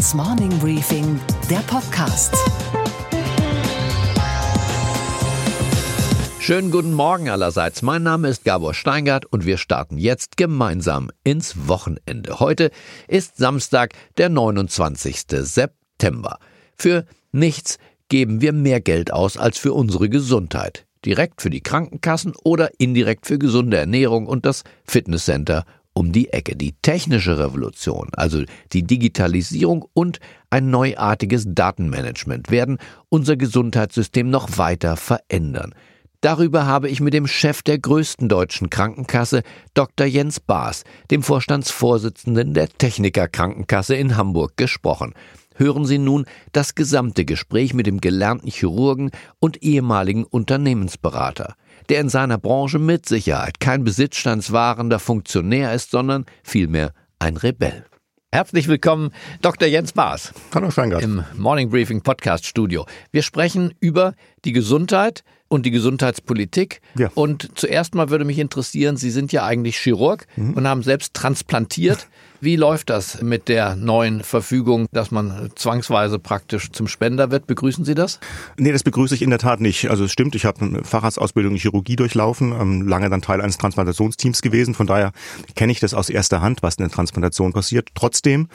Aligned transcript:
Handelsblatts 0.00 0.14
Morning 0.14 0.58
Briefing, 0.58 1.20
der 1.50 1.58
Podcast. 1.58 2.34
Schönen 6.38 6.70
guten 6.70 6.94
Morgen 6.94 7.28
allerseits. 7.28 7.82
Mein 7.82 8.02
Name 8.02 8.28
ist 8.28 8.44
Gabor 8.44 8.72
Steingart 8.72 9.26
und 9.26 9.44
wir 9.44 9.58
starten 9.58 9.98
jetzt 9.98 10.38
gemeinsam 10.38 11.10
ins 11.22 11.68
Wochenende. 11.68 12.40
Heute 12.40 12.70
ist 13.08 13.36
Samstag, 13.36 13.92
der 14.16 14.30
29. 14.30 15.26
September. 15.28 16.38
Für 16.76 17.04
nichts 17.32 17.78
geben 18.08 18.40
wir 18.40 18.54
mehr 18.54 18.80
Geld 18.80 19.12
aus 19.12 19.36
als 19.36 19.58
für 19.58 19.74
unsere 19.74 20.08
Gesundheit. 20.08 20.86
Direkt 21.04 21.42
für 21.42 21.50
die 21.50 21.62
Krankenkassen 21.62 22.32
oder 22.42 22.70
indirekt 22.78 23.26
für 23.26 23.38
gesunde 23.38 23.76
Ernährung 23.76 24.26
und 24.26 24.46
das 24.46 24.64
Fitnesscenter 24.84 25.64
um 26.00 26.12
die 26.12 26.32
Ecke. 26.32 26.56
Die 26.56 26.72
technische 26.80 27.38
Revolution, 27.38 28.08
also 28.14 28.42
die 28.72 28.84
Digitalisierung 28.84 29.84
und 29.92 30.18
ein 30.48 30.70
neuartiges 30.70 31.44
Datenmanagement 31.46 32.50
werden 32.50 32.78
unser 33.10 33.36
Gesundheitssystem 33.36 34.30
noch 34.30 34.56
weiter 34.56 34.96
verändern. 34.96 35.74
Darüber 36.22 36.64
habe 36.64 36.88
ich 36.88 37.00
mit 37.00 37.12
dem 37.12 37.26
Chef 37.26 37.60
der 37.60 37.78
größten 37.78 38.30
deutschen 38.30 38.70
Krankenkasse, 38.70 39.42
Dr. 39.74 40.06
Jens 40.06 40.40
Baas, 40.40 40.84
dem 41.10 41.22
Vorstandsvorsitzenden 41.22 42.54
der 42.54 42.70
Techniker 42.70 43.28
Krankenkasse 43.28 43.94
in 43.94 44.16
Hamburg, 44.16 44.56
gesprochen. 44.56 45.12
Hören 45.54 45.84
Sie 45.84 45.98
nun 45.98 46.24
das 46.52 46.74
gesamte 46.74 47.26
Gespräch 47.26 47.74
mit 47.74 47.86
dem 47.86 48.00
gelernten 48.00 48.50
Chirurgen 48.50 49.10
und 49.38 49.62
ehemaligen 49.62 50.24
Unternehmensberater 50.24 51.56
der 51.90 52.00
in 52.00 52.08
seiner 52.08 52.38
Branche 52.38 52.78
mit 52.78 53.06
Sicherheit 53.06 53.58
kein 53.58 53.82
besitzstandswahrender 53.82 55.00
Funktionär 55.00 55.74
ist, 55.74 55.90
sondern 55.90 56.24
vielmehr 56.44 56.92
ein 57.18 57.36
Rebell. 57.36 57.84
Herzlich 58.30 58.68
willkommen, 58.68 59.10
Dr. 59.42 59.66
Jens 59.66 59.92
Baas. 59.92 60.32
Hallo 60.54 60.70
Steingart. 60.70 61.02
Im 61.02 61.24
Morning 61.36 61.68
Briefing 61.68 62.02
Podcast 62.02 62.46
Studio. 62.46 62.86
Wir 63.10 63.22
sprechen 63.22 63.74
über 63.80 64.14
die 64.44 64.52
Gesundheit 64.52 65.24
und 65.48 65.66
die 65.66 65.72
Gesundheitspolitik. 65.72 66.80
Ja. 66.96 67.10
Und 67.14 67.58
zuerst 67.58 67.96
mal 67.96 68.08
würde 68.08 68.24
mich 68.24 68.38
interessieren, 68.38 68.96
Sie 68.96 69.10
sind 69.10 69.32
ja 69.32 69.44
eigentlich 69.44 69.76
Chirurg 69.76 70.26
mhm. 70.36 70.54
und 70.54 70.68
haben 70.68 70.84
selbst 70.84 71.12
transplantiert. 71.14 72.06
Wie 72.40 72.56
läuft 72.56 72.88
das 72.88 73.20
mit 73.20 73.48
der 73.48 73.76
neuen 73.76 74.22
Verfügung, 74.22 74.86
dass 74.92 75.10
man 75.10 75.50
zwangsweise 75.54 76.18
praktisch 76.18 76.70
zum 76.72 76.88
Spender 76.88 77.30
wird? 77.30 77.46
Begrüßen 77.46 77.84
Sie 77.84 77.94
das? 77.94 78.18
Nee, 78.56 78.72
das 78.72 78.82
begrüße 78.82 79.14
ich 79.14 79.20
in 79.20 79.30
der 79.30 79.38
Tat 79.38 79.60
nicht. 79.60 79.90
Also 79.90 80.04
es 80.04 80.12
stimmt, 80.12 80.34
ich 80.34 80.46
habe 80.46 80.64
eine 80.64 80.84
Facharztausbildung 80.84 81.52
in 81.52 81.58
Chirurgie 81.58 81.96
durchlaufen, 81.96 82.52
ähm, 82.58 82.88
lange 82.88 83.10
dann 83.10 83.20
Teil 83.20 83.42
eines 83.42 83.58
Transplantationsteams 83.58 84.40
gewesen. 84.40 84.74
Von 84.74 84.86
daher 84.86 85.12
kenne 85.54 85.72
ich 85.72 85.80
das 85.80 85.92
aus 85.92 86.08
erster 86.08 86.40
Hand, 86.40 86.62
was 86.62 86.76
in 86.76 86.84
der 86.84 86.90
Transplantation 86.90 87.52
passiert. 87.52 87.88
Trotzdem 87.94 88.48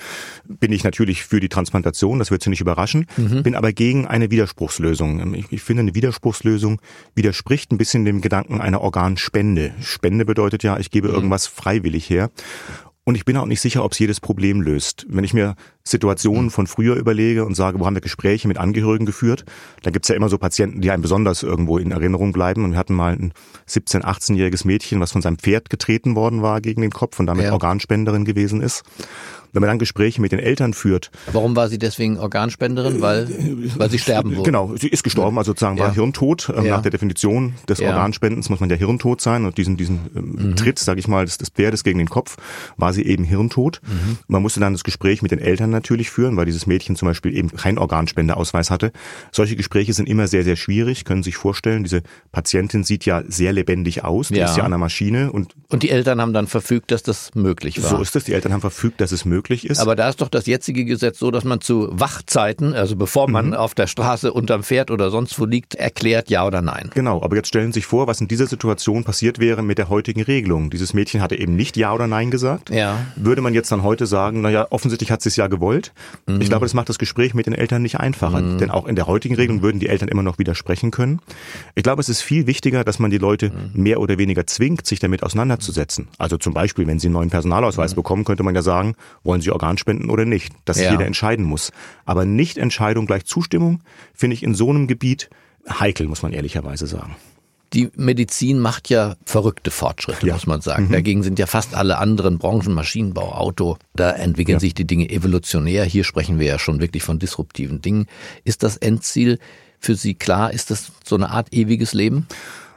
bin 0.48 0.72
ich 0.72 0.84
natürlich 0.84 1.24
für 1.24 1.40
die 1.40 1.50
Transplantation, 1.50 2.18
das 2.18 2.32
wird 2.32 2.42
Sie 2.42 2.50
nicht 2.50 2.62
überraschen, 2.62 3.06
mhm. 3.18 3.44
bin 3.44 3.56
aber 3.56 3.72
gegen 3.72 4.08
eine 4.08 4.32
Widerspruchslösung. 4.32 5.20
Ähm, 5.20 5.34
ich, 5.36 5.52
ich 5.52 5.62
finde, 5.62 5.82
eine 5.82 5.94
Widerspruchslösung 5.94 6.82
widerspricht 7.14 7.72
ein 7.72 7.78
bisschen 7.78 8.04
dem 8.06 8.22
Gedanken 8.22 8.62
einer 8.62 8.82
Organspende. 8.82 9.74
Spende 9.82 10.26
bedeutet 10.26 10.64
ja, 10.64 10.80
ich 10.80 10.90
gebe 10.90 11.10
mhm. 11.10 11.14
irgendwas 11.14 11.46
freiwillig 11.46 12.10
her. 12.10 12.32
Und 13.08 13.14
ich 13.14 13.24
bin 13.24 13.38
auch 13.38 13.46
nicht 13.46 13.62
sicher, 13.62 13.86
ob 13.86 13.92
es 13.92 14.00
jedes 14.00 14.20
Problem 14.20 14.62
löst. 14.62 15.06
Wenn 15.08 15.24
ich 15.24 15.34
mir 15.34 15.56
Situationen 15.84 16.50
von 16.50 16.66
früher 16.66 16.96
überlege 16.96 17.46
und 17.46 17.54
sage, 17.54 17.80
wo 17.80 17.86
haben 17.86 17.94
wir 17.94 18.02
Gespräche 18.02 18.48
mit 18.48 18.58
Angehörigen 18.58 19.06
geführt, 19.06 19.46
da 19.84 19.92
gibt's 19.92 20.08
ja 20.08 20.16
immer 20.16 20.28
so 20.28 20.40
Patienten, 20.40 20.82
die 20.82 20.90
einem 20.90 21.04
besonders 21.04 21.44
irgendwo 21.44 21.78
in 21.78 21.92
Erinnerung 21.92 22.34
bleiben. 22.34 22.66
Und 22.66 22.72
wir 22.72 22.80
hatten 22.80 22.96
mal 22.96 23.14
ein 23.14 23.32
17-, 23.70 24.02
18-jähriges 24.02 24.66
Mädchen, 24.66 25.00
was 25.00 25.12
von 25.12 25.22
seinem 25.22 25.38
Pferd 25.38 25.70
getreten 25.70 26.16
worden 26.16 26.42
war 26.42 26.62
gegen 26.62 26.82
den 26.82 26.90
Kopf 26.90 27.20
und 27.20 27.28
damit 27.28 27.46
ja. 27.46 27.54
Organspenderin 27.54 28.26
gewesen 28.26 28.60
ist. 28.62 28.84
Wenn 29.56 29.62
man 29.62 29.70
dann 29.70 29.80
Gespräche 29.80 30.22
mit 30.22 30.34
den 30.34 30.40
Eltern 30.40 30.74
führt. 30.74 31.12
Warum 31.32 31.56
war 31.56 31.70
sie 31.70 31.80
deswegen 31.80 32.20
Organspenderin? 32.20 33.02
Weil, 33.02 33.28
weil 33.78 33.90
sie 33.90 34.00
sterben 34.00 34.36
wurde. 34.36 34.44
Genau, 34.44 34.76
sie 34.76 34.90
ist 34.90 35.04
gestorben, 35.04 35.38
also 35.38 35.52
sozusagen 35.52 35.80
war 35.80 35.88
ja. 35.88 35.94
Hirntod. 35.94 36.52
Ähm, 36.56 36.66
ja. 36.66 36.76
Nach 36.76 36.82
der 36.82 36.92
Definition 36.92 37.54
des 37.70 37.80
ja. 37.80 37.88
Organspendens 37.88 38.50
muss 38.50 38.60
man 38.60 38.70
ja 38.70 38.76
hirntot 38.76 39.22
sein. 39.22 39.46
Und 39.46 39.58
diesen, 39.58 39.78
diesen 39.78 40.02
ähm, 40.14 40.36
mhm. 40.50 40.56
Tritt, 40.58 40.78
sage 40.78 41.00
ich 41.00 41.08
mal, 41.08 41.24
des, 41.24 41.38
des 41.38 41.50
Pferdes 41.50 41.86
gegen 41.86 42.00
den 42.00 42.10
Kopf, 42.10 42.36
war 42.76 42.92
sie 42.92 43.06
eben 43.06 43.24
hirntot. 43.24 43.80
Mhm. 43.88 44.18
Man 44.28 44.42
musste 44.42 44.60
dann 44.60 44.74
das 44.74 44.84
Gespräch 44.84 45.22
mit 45.22 45.32
den 45.32 45.40
Eltern 45.40 45.70
natürlich 45.70 46.10
führen, 46.10 46.36
weil 46.36 46.46
dieses 46.46 46.68
Mädchen 46.68 46.98
zum 46.98 47.08
Beispiel 47.08 47.34
eben 47.34 47.50
keinen 47.50 47.78
Organspendeausweis 47.78 48.72
hatte. 48.72 48.92
Solche 49.32 49.56
Gespräche 49.56 49.94
sind 49.94 50.10
immer 50.10 50.28
sehr, 50.28 50.44
sehr 50.44 50.58
schwierig, 50.58 51.06
können 51.06 51.24
sich 51.24 51.38
vorstellen. 51.38 51.84
Diese 51.84 52.04
Patientin 52.34 52.84
sieht 52.84 53.06
ja 53.06 53.24
sehr 53.26 53.54
lebendig 53.54 54.04
aus, 54.04 54.28
die 54.28 54.40
ist 54.40 54.58
ja 54.58 54.64
an 54.64 54.72
der 54.72 54.78
Maschine. 54.78 55.32
Und, 55.32 55.56
und 55.70 55.84
die 55.84 55.92
Eltern 55.92 56.20
haben 56.20 56.34
dann 56.34 56.48
verfügt, 56.48 56.92
dass 56.92 57.04
das 57.04 57.34
möglich 57.36 57.82
war. 57.82 57.90
So 57.90 58.02
ist 58.02 58.16
es, 58.16 58.26
die 58.26 58.34
Eltern 58.34 58.52
haben 58.52 58.62
verfügt, 58.62 59.00
dass 59.00 59.12
es 59.12 59.24
möglich 59.24 59.45
möglich 59.46 59.70
ist. 59.70 59.80
Aber 59.80 59.96
da 59.96 60.10
ist 60.10 60.22
doch 60.22 60.30
das 60.30 60.46
jetzige 60.46 60.86
Gesetz 60.86 61.20
so, 61.20 61.32
dass 61.32 61.44
man 61.44 61.62
zu 61.62 61.90
Wachzeiten, 61.92 62.74
also 62.74 62.96
bevor 62.96 63.30
man 63.30 63.48
mhm. 63.48 63.54
auf 63.54 63.76
der 63.76 63.88
Straße 63.88 64.34
unterm 64.34 64.64
Pferd 64.64 64.92
oder 64.92 65.10
sonst 65.12 65.40
wo 65.40 65.46
liegt, 65.46 65.76
erklärt 65.76 66.30
ja 66.30 66.46
oder 66.46 66.62
nein. 66.62 66.90
Genau, 66.94 67.22
aber 67.22 67.36
jetzt 67.36 67.50
stellen 67.50 67.72
Sie 67.72 67.80
sich 67.80 67.86
vor, 67.86 68.08
was 68.08 68.22
in 68.22 68.28
dieser 68.28 68.48
Situation 68.48 69.04
passiert 69.04 69.40
wäre 69.40 69.62
mit 69.62 69.78
der 69.78 69.90
heutigen 69.90 70.22
Regelung. 70.22 70.70
Dieses 70.70 70.94
Mädchen 70.94 71.22
hatte 71.22 71.36
eben 71.36 71.56
nicht 71.56 71.78
ja 71.78 71.94
oder 71.94 72.08
nein 72.08 72.32
gesagt. 72.32 72.70
Ja. 72.70 73.06
Würde 73.16 73.42
man 73.42 73.54
jetzt 73.54 73.72
dann 73.72 73.84
heute 73.84 74.06
sagen, 74.06 74.42
naja, 74.42 74.68
offensichtlich 74.70 75.12
hat 75.12 75.22
sie 75.22 75.30
es 75.30 75.36
ja 75.36 75.48
gewollt. 75.48 75.94
Mhm. 76.26 76.42
Ich 76.42 76.50
glaube, 76.50 76.66
das 76.66 76.74
macht 76.74 76.90
das 76.90 76.98
Gespräch 76.98 77.34
mit 77.34 77.46
den 77.46 77.54
Eltern 77.54 77.82
nicht 77.82 78.00
einfacher. 78.00 78.42
Mhm. 78.42 78.58
Denn 78.58 78.72
auch 78.72 78.88
in 78.88 78.96
der 78.96 79.08
heutigen 79.08 79.36
Regelung 79.36 79.62
würden 79.62 79.80
die 79.80 79.90
Eltern 79.90 80.10
immer 80.10 80.24
noch 80.24 80.40
widersprechen 80.40 80.92
können. 80.92 81.20
Ich 81.76 81.84
glaube, 81.84 82.02
es 82.02 82.10
ist 82.10 82.22
viel 82.22 82.48
wichtiger, 82.48 82.84
dass 82.84 83.00
man 83.00 83.12
die 83.12 83.18
Leute 83.18 83.52
mhm. 83.52 83.82
mehr 83.82 84.00
oder 84.00 84.18
weniger 84.18 84.48
zwingt, 84.48 84.86
sich 84.86 85.00
damit 85.00 85.24
auseinanderzusetzen. 85.24 86.08
Also 86.18 86.38
zum 86.38 86.54
Beispiel, 86.54 86.88
wenn 86.88 87.00
sie 87.00 87.08
einen 87.08 87.14
neuen 87.14 87.30
Personalausweis 87.30 87.92
mhm. 87.92 87.96
bekommen, 87.98 88.26
könnte 88.26 88.44
man 88.44 88.56
ja 88.56 88.62
sagen, 88.62 88.96
wollen 89.24 89.35
sie 89.42 89.52
Organspenden 89.52 90.10
oder 90.10 90.26
nicht. 90.26 90.54
Dass 90.66 90.80
ja. 90.80 90.92
jeder 90.92 91.06
entscheiden 91.06 91.46
muss. 91.46 91.72
Aber 92.06 92.26
nicht 92.26 92.58
Entscheidung 92.58 93.06
gleich 93.06 93.26
Zustimmung 93.26 93.82
finde 94.14 94.36
ich 94.36 94.44
in 94.44 94.56
so 94.56 94.70
einem 94.70 94.88
Gebiet 94.88 95.30
heikel, 95.70 96.08
muss 96.08 96.22
man 96.22 96.34
ehrlicherweise 96.34 96.88
sagen. 96.88 97.16
Die 97.74 97.90
Medizin 97.96 98.60
macht 98.60 98.90
ja 98.90 99.16
verrückte 99.26 99.72
Fortschritte, 99.72 100.28
ja. 100.28 100.34
muss 100.34 100.48
man 100.48 100.62
sagen. 100.62 100.88
Mhm. 100.88 100.92
Dagegen 100.92 101.24
sind 101.24 101.40
ja 101.40 101.46
fast 101.46 101.76
alle 101.76 101.98
anderen 101.98 102.38
Branchen, 102.38 102.74
Maschinenbau, 102.74 103.34
Auto, 103.34 103.78
da 103.96 104.12
entwickeln 104.12 104.56
ja. 104.56 104.60
sich 104.60 104.74
die 104.74 104.86
Dinge 104.86 105.10
evolutionär. 105.10 105.84
Hier 105.84 106.04
sprechen 106.04 106.40
wir 106.40 106.48
ja 106.48 106.60
schon 106.60 106.80
wirklich 106.80 107.04
von 107.04 107.20
disruptiven 107.20 107.82
Dingen. 107.82 108.06
Ist 108.44 108.64
das 108.64 108.78
Endziel 108.78 109.40
für 109.80 109.96
Sie 109.96 110.14
klar? 110.14 110.54
Ist 110.54 110.72
das 110.72 110.92
so 111.04 111.16
eine 111.16 111.32
Art 111.32 111.52
ewiges 111.54 111.94
Leben? 111.94 112.28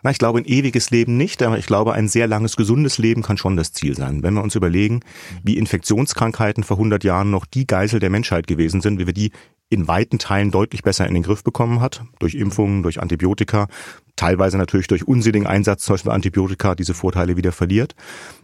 Na, 0.02 0.10
ich 0.10 0.18
glaube, 0.18 0.38
ein 0.38 0.44
ewiges 0.44 0.90
Leben 0.90 1.16
nicht, 1.16 1.42
aber 1.42 1.58
ich 1.58 1.66
glaube, 1.66 1.92
ein 1.92 2.08
sehr 2.08 2.26
langes, 2.26 2.56
gesundes 2.56 2.98
Leben 2.98 3.22
kann 3.22 3.36
schon 3.36 3.56
das 3.56 3.72
Ziel 3.72 3.96
sein. 3.96 4.22
Wenn 4.22 4.34
wir 4.34 4.42
uns 4.42 4.54
überlegen, 4.54 5.00
wie 5.42 5.58
Infektionskrankheiten 5.58 6.64
vor 6.64 6.76
100 6.76 7.04
Jahren 7.04 7.30
noch 7.30 7.46
die 7.46 7.66
Geisel 7.66 8.00
der 8.00 8.10
Menschheit 8.10 8.46
gewesen 8.46 8.80
sind, 8.80 8.98
wie 8.98 9.06
wir 9.06 9.14
die 9.14 9.32
in 9.70 9.86
weiten 9.86 10.18
Teilen 10.18 10.50
deutlich 10.50 10.82
besser 10.82 11.06
in 11.06 11.14
den 11.14 11.22
Griff 11.22 11.44
bekommen 11.44 11.80
hat, 11.80 12.02
durch 12.20 12.34
Impfungen, 12.34 12.82
durch 12.82 13.00
Antibiotika, 13.00 13.68
teilweise 14.16 14.56
natürlich 14.56 14.86
durch 14.86 15.06
unsinnigen 15.06 15.46
Einsatz, 15.46 15.84
zum 15.84 15.94
Beispiel 15.94 16.12
Antibiotika, 16.12 16.74
diese 16.74 16.94
Vorteile 16.94 17.36
wieder 17.36 17.52
verliert. 17.52 17.94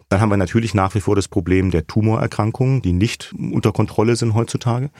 Dann 0.08 0.20
haben 0.20 0.30
wir 0.30 0.36
natürlich 0.36 0.74
nach 0.74 0.94
wie 0.94 1.00
vor 1.00 1.16
das 1.16 1.28
Problem 1.28 1.70
der 1.70 1.86
Tumorerkrankungen, 1.86 2.82
die 2.82 2.92
nicht 2.92 3.34
unter 3.38 3.72
Kontrolle 3.72 4.16
sind 4.16 4.34
heutzutage. 4.34 4.90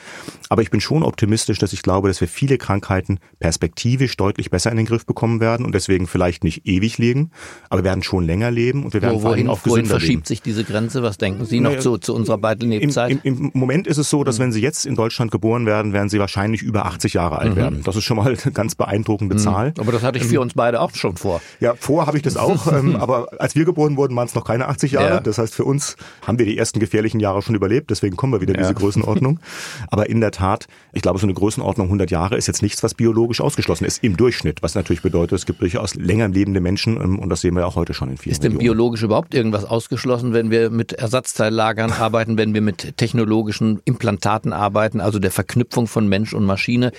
Aber 0.48 0.62
ich 0.62 0.70
bin 0.70 0.81
schon 0.81 1.03
optimistisch, 1.03 1.59
dass 1.59 1.72
ich 1.72 1.82
glaube, 1.82 2.09
dass 2.09 2.20
wir 2.20 2.28
viele 2.28 2.59
Krankheiten 2.59 3.19
perspektivisch 3.38 4.16
deutlich 4.16 4.50
besser 4.50 4.70
in 4.70 4.76
den 4.76 4.87
Griff 4.87 5.06
bekommen 5.06 5.41
werden 5.41 5.65
und 5.66 5.75
deswegen 5.75 6.06
vielleicht 6.06 6.44
nicht 6.44 6.66
ewig 6.66 6.98
leben, 6.98 7.31
aber 7.69 7.81
wir 7.81 7.84
werden 7.84 8.03
schon 8.03 8.25
länger 8.25 8.50
leben 8.50 8.84
und 8.84 8.94
wir 8.94 9.03
werden 9.03 9.16
Wo, 9.16 9.20
vor 9.20 9.32
allem 9.32 9.50
auch 9.50 9.62
gesünder 9.62 9.70
wohin 9.70 9.87
verschiebt 9.87 10.10
leben. 10.10 10.25
sich 10.25 10.42
diese 10.42 10.65
Grenze? 10.65 11.03
Was 11.03 11.19
denken 11.19 11.44
Sie 11.44 11.60
noch 11.60 11.78
zu, 11.78 11.98
zu 11.98 12.15
unserer 12.15 12.38
beiden 12.38 12.71
Lebenszeit? 12.71 13.10
Im, 13.10 13.21
im, 13.22 13.50
Im, 13.53 13.60
Moment 13.60 13.86
ist 13.86 13.98
es 13.98 14.10
so, 14.10 14.25
dass 14.25 14.38
mhm. 14.38 14.44
wenn 14.44 14.53
Sie 14.53 14.60
jetzt 14.60 14.86
in 14.86 14.94
Deutschland 14.94 15.31
geboren 15.31 15.66
werden, 15.66 15.92
werden 15.92 16.09
Sie 16.09 16.19
wahrscheinlich 16.19 16.62
über 16.62 16.86
80 16.86 17.15
Jahre 17.15 17.38
alt 17.38 17.53
mhm. 17.53 17.56
werden. 17.56 17.82
Das 17.84 17.97
ist 17.97 18.04
schon 18.04 18.16
mal 18.16 18.36
eine 18.44 18.53
ganz 18.53 18.75
beeindruckende 18.75 19.34
mhm. 19.34 19.38
Zahl. 19.38 19.75
Aber 19.78 19.92
das 19.92 20.03
hatte 20.03 20.19
ich 20.19 20.25
für 20.25 20.41
uns 20.41 20.54
beide 20.54 20.81
auch 20.81 20.94
schon 20.94 21.16
vor. 21.16 21.41
Ja, 21.60 21.75
vor 21.78 22.06
habe 22.06 22.16
ich 22.16 22.22
das 22.22 22.36
auch, 22.36 22.72
ähm, 22.72 22.97
aber 22.97 23.28
als 23.38 23.54
wir 23.54 23.65
geboren 23.65 23.97
wurden, 23.97 24.16
waren 24.16 24.26
es 24.26 24.34
noch 24.34 24.44
keine 24.44 24.69
80 24.69 24.94
Jahre. 24.94 25.15
Ja. 25.15 25.21
Das 25.21 25.38
heißt, 25.38 25.55
für 25.55 25.65
uns 25.65 25.97
haben 26.27 26.38
wir 26.38 26.47
die 26.47 26.56
ersten 26.56 26.81
gefährlichen 26.81 27.21
Jahre 27.21 27.43
schon 27.43 27.55
überlebt, 27.55 27.91
deswegen 27.91 28.16
kommen 28.16 28.33
wir 28.33 28.41
wieder 28.41 28.54
in 28.54 28.60
diese 28.60 28.74
Größenordnung. 28.74 29.41
Aber 29.91 30.09
in 30.09 30.21
der 30.21 30.30
Tat, 30.30 30.66
ich 30.92 31.03
glaube, 31.03 31.18
so 31.18 31.27
eine 31.27 31.34
Größenordnung 31.34 31.86
100 31.89 32.10
Jahre 32.10 32.36
ist 32.36 32.47
jetzt 32.47 32.63
nichts, 32.63 32.83
was 32.83 32.95
biologisch 32.95 33.41
ausgeschlossen 33.41 33.84
ist, 33.84 34.03
im 34.03 34.16
Durchschnitt, 34.16 34.63
was 34.63 34.74
natürlich 34.74 35.03
bedeutet, 35.03 35.39
es 35.39 35.47
gibt 35.47 35.60
durchaus 35.60 35.95
länger 35.95 36.28
lebende 36.28 36.60
Menschen 36.60 36.97
ähm, 36.97 37.18
und 37.18 37.28
das 37.28 37.41
sehen 37.41 37.54
wir 37.54 37.66
auch 37.66 37.77
heute 37.77 37.95
schon 37.95 38.10
in 38.10 38.16
vielen 38.16 38.33
Ist 38.33 38.42
denn 38.42 38.53
Regionen. 38.53 38.77
biologisch 38.77 39.03
überhaupt 39.03 39.34
irgendwas 39.34 39.65
ausgeschlossen, 39.65 40.33
wenn 40.33 40.51
wir 40.51 40.71
mit 40.71 40.92
Ersatzteillagern 40.92 41.92
arbeiten, 41.98 42.39
wenn 42.39 42.54
wir 42.54 42.60
mit 42.60 42.97
technologischen 42.97 43.80
Implantaten 43.84 44.53
arbeiten, 44.53 45.01
also 45.01 45.18
der 45.18 45.30
Verknüpfung 45.30 45.86
von 45.86 46.09
Mensch 46.09 46.33
und 46.33 46.45
Maschine? 46.45 46.92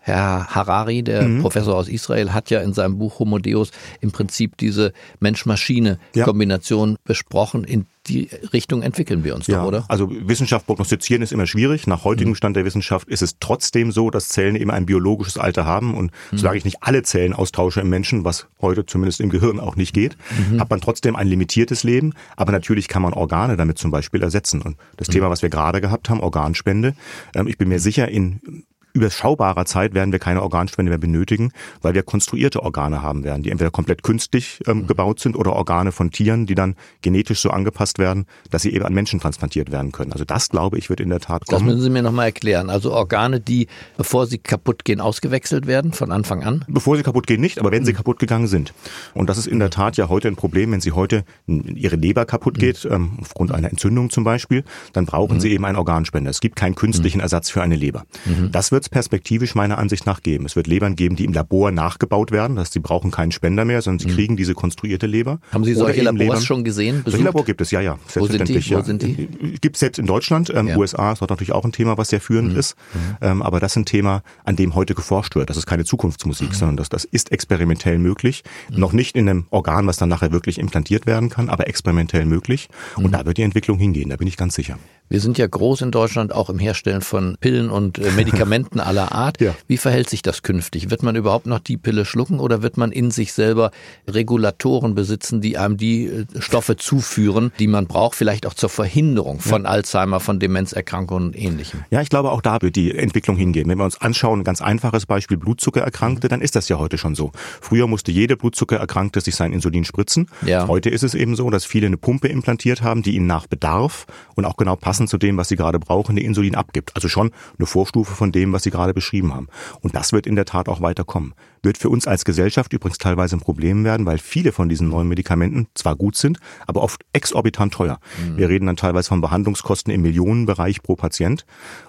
Herr 0.00 0.46
Harari, 0.48 1.02
der 1.02 1.22
mhm. 1.22 1.42
Professor 1.42 1.76
aus 1.76 1.88
Israel, 1.88 2.32
hat 2.32 2.50
ja 2.50 2.60
in 2.60 2.72
seinem 2.72 2.98
Buch 2.98 3.18
Homo 3.18 3.38
Deus 3.38 3.70
im 4.00 4.10
Prinzip 4.10 4.56
diese 4.56 4.92
Mensch-Maschine-Kombination 5.20 6.90
ja. 6.92 6.96
besprochen 7.04 7.41
versprochen, 7.42 7.64
in 7.64 7.86
die 8.06 8.28
Richtung 8.52 8.82
entwickeln 8.82 9.22
wir 9.22 9.34
uns 9.34 9.46
ja, 9.46 9.60
doch, 9.60 9.68
oder? 9.68 9.84
Also 9.88 10.10
Wissenschaft 10.10 10.66
prognostizieren 10.66 11.22
ist 11.22 11.32
immer 11.32 11.46
schwierig. 11.46 11.86
Nach 11.86 12.04
heutigem 12.04 12.30
mhm. 12.30 12.36
Stand 12.36 12.56
der 12.56 12.64
Wissenschaft 12.64 13.08
ist 13.08 13.22
es 13.22 13.36
trotzdem 13.38 13.92
so, 13.92 14.10
dass 14.10 14.28
Zellen 14.28 14.56
eben 14.56 14.70
ein 14.70 14.86
biologisches 14.86 15.38
Alter 15.38 15.64
haben. 15.64 15.94
Und 15.94 16.10
mhm. 16.30 16.38
solange 16.38 16.58
ich 16.58 16.64
nicht 16.64 16.78
alle 16.80 17.02
Zellen 17.02 17.32
austausche 17.32 17.80
im 17.80 17.88
Menschen, 17.88 18.24
was 18.24 18.46
heute 18.60 18.86
zumindest 18.86 19.20
im 19.20 19.30
Gehirn 19.30 19.60
auch 19.60 19.76
nicht 19.76 19.92
geht, 19.94 20.16
mhm. 20.50 20.60
hat 20.60 20.70
man 20.70 20.80
trotzdem 20.80 21.14
ein 21.14 21.28
limitiertes 21.28 21.84
Leben. 21.84 22.14
Aber 22.36 22.52
natürlich 22.52 22.88
kann 22.88 23.02
man 23.02 23.12
Organe 23.12 23.56
damit 23.56 23.78
zum 23.78 23.90
Beispiel 23.90 24.22
ersetzen. 24.22 24.62
Und 24.62 24.76
das 24.96 25.08
mhm. 25.08 25.12
Thema, 25.12 25.30
was 25.30 25.42
wir 25.42 25.50
gerade 25.50 25.80
gehabt 25.80 26.10
haben, 26.10 26.20
Organspende, 26.20 26.94
ähm, 27.34 27.46
ich 27.46 27.58
bin 27.58 27.68
mir 27.68 27.78
sicher, 27.78 28.08
in 28.08 28.64
überschaubarer 28.92 29.64
Zeit 29.64 29.94
werden 29.94 30.12
wir 30.12 30.18
keine 30.18 30.42
Organspende 30.42 30.90
mehr 30.90 30.98
benötigen, 30.98 31.52
weil 31.80 31.94
wir 31.94 32.02
konstruierte 32.02 32.62
Organe 32.62 33.02
haben 33.02 33.24
werden, 33.24 33.42
die 33.42 33.50
entweder 33.50 33.70
komplett 33.70 34.02
künstlich 34.02 34.60
ähm, 34.66 34.78
mhm. 34.78 34.86
gebaut 34.86 35.20
sind 35.20 35.36
oder 35.36 35.54
Organe 35.54 35.92
von 35.92 36.10
Tieren, 36.10 36.46
die 36.46 36.54
dann 36.54 36.76
genetisch 37.00 37.40
so 37.40 37.50
angepasst 37.50 37.98
werden, 37.98 38.26
dass 38.50 38.62
sie 38.62 38.72
eben 38.72 38.84
an 38.84 38.92
Menschen 38.92 39.20
transplantiert 39.20 39.72
werden 39.72 39.92
können. 39.92 40.12
Also 40.12 40.24
das, 40.24 40.48
glaube 40.48 40.78
ich, 40.78 40.90
wird 40.90 41.00
in 41.00 41.08
der 41.08 41.20
Tat 41.20 41.46
kommen. 41.46 41.66
Das 41.66 41.74
müssen 41.74 41.82
Sie 41.82 41.90
mir 41.90 42.02
nochmal 42.02 42.26
erklären. 42.26 42.70
Also 42.70 42.92
Organe, 42.92 43.40
die, 43.40 43.68
bevor 43.96 44.26
sie 44.26 44.38
kaputt 44.38 44.84
gehen, 44.84 45.00
ausgewechselt 45.00 45.66
werden 45.66 45.92
von 45.92 46.12
Anfang 46.12 46.42
an? 46.42 46.64
Bevor 46.68 46.96
sie 46.96 47.02
kaputt 47.02 47.26
gehen 47.26 47.40
nicht, 47.40 47.58
aber 47.58 47.70
wenn 47.70 47.84
sie 47.84 47.92
mhm. 47.92 47.96
kaputt 47.96 48.18
gegangen 48.18 48.46
sind. 48.46 48.74
Und 49.14 49.30
das 49.30 49.38
ist 49.38 49.46
in 49.46 49.58
der 49.58 49.70
Tat 49.70 49.96
ja 49.96 50.08
heute 50.08 50.28
ein 50.28 50.36
Problem, 50.36 50.72
wenn 50.72 50.80
sie 50.80 50.92
heute 50.92 51.24
ihre 51.46 51.96
Leber 51.96 52.26
kaputt 52.26 52.56
mhm. 52.56 52.60
geht, 52.60 52.84
ähm, 52.90 53.18
aufgrund 53.20 53.52
einer 53.52 53.70
Entzündung 53.70 54.10
zum 54.10 54.24
Beispiel, 54.24 54.64
dann 54.92 55.06
brauchen 55.06 55.36
mhm. 55.36 55.40
sie 55.40 55.52
eben 55.52 55.64
einen 55.64 55.76
Organspender. 55.76 56.30
Es 56.30 56.40
gibt 56.40 56.56
keinen 56.56 56.74
künstlichen 56.74 57.18
mhm. 57.18 57.22
Ersatz 57.22 57.50
für 57.50 57.62
eine 57.62 57.76
Leber. 57.76 58.04
Mhm. 58.26 58.52
Das 58.52 58.72
wird 58.72 58.81
wird 58.82 58.86
es 58.86 58.88
perspektivisch 58.88 59.54
meiner 59.54 59.78
Ansicht 59.78 60.06
nach 60.06 60.22
geben. 60.22 60.44
Es 60.44 60.56
wird 60.56 60.66
Lebern 60.66 60.96
geben, 60.96 61.14
die 61.14 61.24
im 61.24 61.32
Labor 61.32 61.70
nachgebaut 61.70 62.32
werden. 62.32 62.56
Das 62.56 62.66
heißt, 62.66 62.72
sie 62.72 62.80
brauchen 62.80 63.12
keinen 63.12 63.30
Spender 63.30 63.64
mehr, 63.64 63.80
sondern 63.80 64.00
sie 64.00 64.08
mhm. 64.08 64.16
kriegen 64.16 64.36
diese 64.36 64.54
konstruierte 64.54 65.06
Leber. 65.06 65.38
Haben 65.52 65.64
Sie 65.64 65.74
solche 65.74 66.02
Labors 66.02 66.18
Lebern. 66.18 66.42
schon 66.42 66.64
gesehen? 66.64 66.96
Besucht? 67.04 67.12
Solche 67.12 67.24
Labor 67.24 67.44
gibt 67.44 67.60
es, 67.60 67.70
ja, 67.70 67.80
ja. 67.80 67.98
Wo 68.14 68.26
sind 68.26 68.48
die? 68.48 68.70
Wo 68.74 68.82
sind 68.82 69.02
die? 69.02 69.28
Gibt 69.60 69.76
es 69.76 69.82
jetzt 69.82 69.98
in 70.00 70.06
Deutschland. 70.06 70.50
Ähm, 70.54 70.68
ja. 70.68 70.76
USA 70.76 71.12
ist 71.12 71.20
dort 71.20 71.30
natürlich 71.30 71.52
auch 71.52 71.64
ein 71.64 71.70
Thema, 71.70 71.96
was 71.96 72.08
sehr 72.08 72.20
führend 72.20 72.54
mhm. 72.54 72.58
ist. 72.58 72.76
Mhm. 72.92 73.16
Ähm, 73.20 73.42
aber 73.42 73.60
das 73.60 73.72
ist 73.72 73.76
ein 73.76 73.84
Thema, 73.84 74.22
an 74.44 74.56
dem 74.56 74.74
heute 74.74 74.94
geforscht 74.94 75.36
wird. 75.36 75.48
Das 75.48 75.56
ist 75.56 75.66
keine 75.66 75.84
Zukunftsmusik, 75.84 76.50
mhm. 76.50 76.54
sondern 76.54 76.76
das, 76.76 76.88
das 76.88 77.04
ist 77.04 77.30
experimentell 77.30 77.98
möglich. 77.98 78.42
Mhm. 78.70 78.80
Noch 78.80 78.92
nicht 78.92 79.14
in 79.16 79.28
einem 79.28 79.46
Organ, 79.50 79.86
was 79.86 79.96
dann 79.96 80.08
nachher 80.08 80.32
wirklich 80.32 80.58
implantiert 80.58 81.06
werden 81.06 81.28
kann, 81.28 81.48
aber 81.48 81.68
experimentell 81.68 82.24
möglich. 82.24 82.68
Und 82.96 83.06
mhm. 83.06 83.12
da 83.12 83.26
wird 83.26 83.36
die 83.36 83.42
Entwicklung 83.42 83.78
hingehen, 83.78 84.10
da 84.10 84.16
bin 84.16 84.26
ich 84.26 84.36
ganz 84.36 84.56
sicher. 84.56 84.76
Wir 85.12 85.20
sind 85.20 85.36
ja 85.36 85.46
groß 85.46 85.82
in 85.82 85.90
Deutschland 85.90 86.32
auch 86.32 86.48
im 86.48 86.58
Herstellen 86.58 87.02
von 87.02 87.36
Pillen 87.38 87.68
und 87.68 87.98
äh, 87.98 88.10
Medikamenten 88.12 88.71
aller 88.80 89.12
Art. 89.12 89.40
Ja. 89.40 89.54
Wie 89.66 89.76
verhält 89.76 90.08
sich 90.08 90.22
das 90.22 90.42
künftig? 90.42 90.90
Wird 90.90 91.02
man 91.02 91.16
überhaupt 91.16 91.46
noch 91.46 91.58
die 91.58 91.76
Pille 91.76 92.04
schlucken 92.04 92.40
oder 92.40 92.62
wird 92.62 92.76
man 92.76 92.92
in 92.92 93.10
sich 93.10 93.32
selber 93.32 93.70
Regulatoren 94.08 94.94
besitzen, 94.94 95.40
die 95.40 95.58
einem 95.58 95.76
die 95.76 96.06
äh, 96.06 96.26
Stoffe 96.38 96.76
zuführen, 96.76 97.52
die 97.58 97.66
man 97.66 97.86
braucht, 97.86 98.16
vielleicht 98.16 98.46
auch 98.46 98.54
zur 98.54 98.68
Verhinderung 98.68 99.40
von 99.40 99.64
ja. 99.64 99.68
Alzheimer, 99.68 100.20
von 100.20 100.38
Demenzerkrankungen 100.38 101.28
und 101.28 101.38
ähnlichem? 101.38 101.84
Ja, 101.90 102.00
ich 102.00 102.08
glaube, 102.08 102.30
auch 102.30 102.42
da 102.42 102.60
wird 102.62 102.76
die 102.76 102.96
Entwicklung 102.96 103.36
hingehen. 103.36 103.68
Wenn 103.68 103.78
wir 103.78 103.84
uns 103.84 104.00
anschauen, 104.00 104.40
ein 104.40 104.44
ganz 104.44 104.60
einfaches 104.60 105.06
Beispiel 105.06 105.36
Blutzuckererkrankte, 105.36 106.28
dann 106.28 106.40
ist 106.40 106.56
das 106.56 106.68
ja 106.68 106.78
heute 106.78 106.98
schon 106.98 107.14
so. 107.14 107.32
Früher 107.60 107.86
musste 107.86 108.12
jede 108.12 108.36
Blutzuckererkrankte 108.36 109.20
sich 109.20 109.34
sein 109.34 109.52
Insulin 109.52 109.84
spritzen. 109.84 110.28
Ja. 110.46 110.68
Heute 110.68 110.90
ist 110.90 111.02
es 111.02 111.14
eben 111.14 111.36
so, 111.36 111.50
dass 111.50 111.64
viele 111.64 111.86
eine 111.86 111.96
Pumpe 111.96 112.28
implantiert 112.28 112.82
haben, 112.82 113.02
die 113.02 113.16
ihnen 113.16 113.26
nach 113.26 113.46
Bedarf 113.46 114.06
und 114.34 114.44
auch 114.44 114.56
genau 114.56 114.76
passen 114.76 115.08
zu 115.08 115.18
dem, 115.18 115.36
was 115.36 115.48
sie 115.48 115.56
gerade 115.56 115.78
brauchen, 115.78 116.12
eine 116.12 116.20
Insulin 116.20 116.54
abgibt. 116.54 116.94
Also 116.94 117.08
schon 117.08 117.30
eine 117.58 117.66
Vorstufe 117.66 118.14
von 118.14 118.32
dem, 118.32 118.52
was 118.52 118.61
Sie 118.62 118.70
gerade 118.70 118.94
beschrieben 118.94 119.34
haben. 119.34 119.48
Und 119.80 119.94
das 119.94 120.12
wird 120.12 120.26
in 120.26 120.36
der 120.36 120.44
Tat 120.44 120.68
auch 120.68 120.80
weiterkommen. 120.80 121.34
Wird 121.62 121.78
für 121.78 121.88
uns 121.88 122.06
als 122.06 122.24
Gesellschaft 122.24 122.72
übrigens 122.72 122.98
teilweise 122.98 123.36
ein 123.36 123.40
Problem 123.40 123.84
werden, 123.84 124.06
weil 124.06 124.18
viele 124.18 124.52
von 124.52 124.68
diesen 124.68 124.88
neuen 124.88 125.08
Medikamenten 125.08 125.68
zwar 125.74 125.96
gut 125.96 126.16
sind, 126.16 126.38
aber 126.66 126.82
oft 126.82 127.04
exorbitant 127.12 127.74
teuer. 127.74 127.98
Mhm. 128.18 128.36
Wir 128.36 128.48
reden 128.48 128.66
dann 128.66 128.76
teilweise 128.76 129.08
von 129.08 129.20
Behandlungskosten 129.20 129.92
im 129.92 130.02
Millionenbereich 130.02 130.82
pro 130.82 130.96
Patient. 130.96 131.44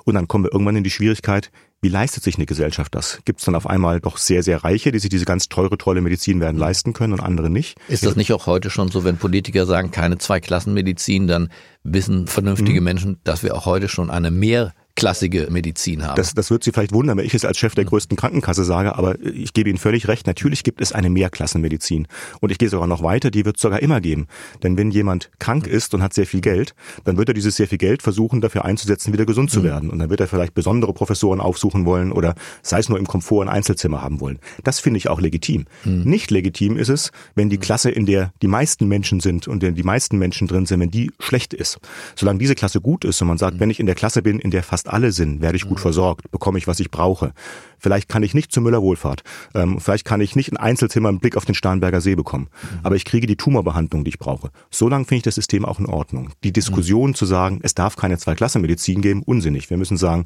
Und 0.06 0.16
dann 0.16 0.28
kommen 0.28 0.44
wir 0.46 0.54
irgendwann 0.54 0.76
in 0.76 0.84
die 0.84 0.92
Schwierigkeit, 0.92 1.52
wie 1.84 1.90
leistet 1.90 2.24
sich 2.24 2.38
eine 2.38 2.46
Gesellschaft 2.46 2.96
das? 2.96 3.20
Gibt 3.26 3.40
es 3.40 3.46
dann 3.46 3.56
auf 3.56 3.68
einmal 3.68 4.00
doch 4.00 4.16
sehr, 4.16 4.42
sehr 4.42 4.64
Reiche, 4.64 4.94
die 4.94 5.00
sich 5.00 5.10
diese 5.10 5.26
ganz 5.26 5.50
teure, 5.50 5.78
tolle 5.78 6.00
Medizin 6.00 6.40
werden 6.40 6.58
leisten 6.58 6.94
können 6.94 7.12
und 7.12 7.20
andere 7.20 7.50
nicht? 7.50 7.78
Ist 7.90 8.06
das 8.06 8.16
nicht 8.16 8.32
auch 8.32 8.48
heute 8.48 8.70
schon 8.70 8.90
so, 8.90 9.04
wenn 9.04 9.18
Politiker 9.18 9.66
sagen, 9.66 9.92
keine 9.92 10.18
Zweiklassenmedizin, 10.18 11.28
dann 11.28 11.50
wissen 11.84 12.28
vernünftige 12.28 12.80
mhm. 12.80 12.86
Menschen, 12.86 13.18
dass 13.26 13.44
wir 13.44 13.54
auch 13.54 13.66
heute 13.66 13.90
schon 13.90 14.10
eine 14.10 14.32
mehr 14.32 14.74
klassige 15.04 15.48
Medizin 15.50 16.04
haben. 16.04 16.16
Das, 16.16 16.34
das 16.34 16.50
wird 16.50 16.64
Sie 16.64 16.72
vielleicht 16.72 16.94
wundern, 16.94 17.18
wenn 17.18 17.26
ich 17.26 17.34
es 17.34 17.44
als 17.44 17.58
Chef 17.58 17.76
der 17.76 17.86
größten 17.86 18.16
Krankenkasse 18.16 18.64
sage, 18.64 18.96
aber 18.96 19.20
ich 19.20 19.54
gebe 19.54 19.70
Ihnen 19.70 19.78
völlig 19.78 20.08
recht. 20.08 20.28
Natürlich 20.28 20.64
gibt 20.64 20.80
es 20.80 20.94
eine 20.94 21.10
Mehrklassenmedizin. 21.10 22.08
Und 22.40 22.52
ich 22.52 22.58
gehe 22.58 22.70
sogar 22.70 22.88
noch 22.88 23.04
weiter, 23.04 23.32
die 23.32 23.44
wird 23.44 23.58
es 23.58 23.62
sogar 23.62 23.82
immer 23.82 24.00
geben. 24.02 24.28
Denn 24.62 24.78
wenn 24.78 24.92
jemand 24.92 25.30
krank 25.40 25.68
ist 25.68 25.94
und 25.94 26.02
hat 26.02 26.14
sehr 26.14 26.26
viel 26.26 26.42
Geld, 26.42 26.74
dann 27.04 27.18
wird 27.18 27.30
er 27.30 27.34
dieses 27.34 27.56
sehr 27.56 27.68
viel 27.68 27.78
Geld 27.78 28.02
versuchen, 28.02 28.42
dafür 28.42 28.66
einzusetzen, 28.66 29.14
wieder 29.14 29.26
gesund 29.26 29.52
zu 29.52 29.60
mhm. 29.60 29.64
werden. 29.64 29.90
Und 29.90 30.00
dann 30.00 30.10
wird 30.10 30.22
er 30.22 30.28
vielleicht 30.28 30.54
besondere 30.54 30.94
Professoren 30.94 31.42
aufsuchen 31.42 31.86
wollen 31.86 32.12
oder 32.12 32.36
sei 32.62 32.80
es 32.80 32.88
nur 32.88 32.98
im 32.98 33.08
Komfort 33.08 33.44
ein 33.44 33.50
Einzelzimmer 33.50 34.02
haben 34.02 34.22
wollen. 34.22 34.40
Das 34.64 34.80
finde 34.80 35.00
ich 35.00 35.10
auch 35.10 35.20
legitim. 35.20 35.66
Mhm. 35.84 36.04
Nicht 36.04 36.32
legitim 36.32 36.78
ist 36.78 36.90
es, 36.90 37.12
wenn 37.36 37.50
die 37.50 37.58
Klasse, 37.58 37.92
in 37.92 38.06
der 38.06 38.32
die 38.42 38.48
meisten 38.48 38.88
Menschen 38.88 39.20
sind 39.20 39.48
und 39.48 39.56
in 39.56 39.60
der 39.60 39.72
die 39.72 39.84
meisten 39.84 40.18
Menschen 40.18 40.48
drin 40.48 40.66
sind, 40.66 40.80
wenn 40.80 40.92
die 40.92 41.12
schlecht 41.20 41.54
ist. 41.54 41.80
Solange 42.16 42.40
diese 42.40 42.56
Klasse 42.56 42.80
gut 42.80 43.04
ist 43.04 43.22
und 43.22 43.28
man 43.28 43.38
sagt, 43.38 43.56
mhm. 43.56 43.60
wenn 43.60 43.70
ich 43.70 43.80
in 43.80 43.86
der 43.86 43.96
Klasse 43.96 44.22
bin, 44.22 44.40
in 44.40 44.52
der 44.52 44.64
fast 44.64 44.84
fast 44.84 44.93
alle 44.94 45.12
sind, 45.12 45.42
werde 45.42 45.58
ich 45.58 45.64
gut 45.64 45.80
mhm. 45.80 45.82
versorgt, 45.82 46.32
bekomme 46.32 46.58
ich, 46.58 46.68
was 46.68 46.80
ich 46.80 46.92
brauche. 46.92 47.34
Vielleicht 47.78 48.08
kann 48.08 48.24
ich 48.24 48.34
nicht 48.34 48.52
zur 48.52 48.64
Müller 48.64 48.82
Wohlfahrt. 48.82 49.24
Ähm, 49.54 49.80
vielleicht 49.80 50.06
kann 50.06 50.22
ich 50.22 50.36
nicht 50.36 50.52
ein 50.52 50.58
Einzelzimmer 50.58 51.10
im 51.10 51.20
Blick 51.20 51.36
auf 51.36 51.46
den 51.46 51.56
Starnberger 51.56 52.00
See 52.00 52.16
bekommen. 52.16 52.48
Mhm. 52.52 52.80
Aber 52.84 52.96
ich 52.96 53.04
kriege 53.04 53.28
die 53.28 53.36
Tumorbehandlung, 53.36 54.04
die 54.04 54.10
ich 54.10 54.20
brauche. 54.20 54.52
So 54.72 54.88
lange 54.88 55.06
finde 55.06 55.18
ich 55.18 55.24
das 55.24 55.36
System 55.36 55.66
auch 55.66 55.80
in 55.80 55.88
Ordnung. 55.88 56.30
Die 56.44 56.54
Diskussion 56.54 57.10
mhm. 57.10 57.16
zu 57.16 57.26
sagen, 57.26 57.60
es 57.64 57.76
darf 57.76 57.96
keine 57.96 58.18
Zweiklassenmedizin 58.18 59.02
geben, 59.02 59.24
unsinnig. 59.24 59.70
Wir 59.70 59.78
müssen 59.78 59.98
sagen, 59.98 60.26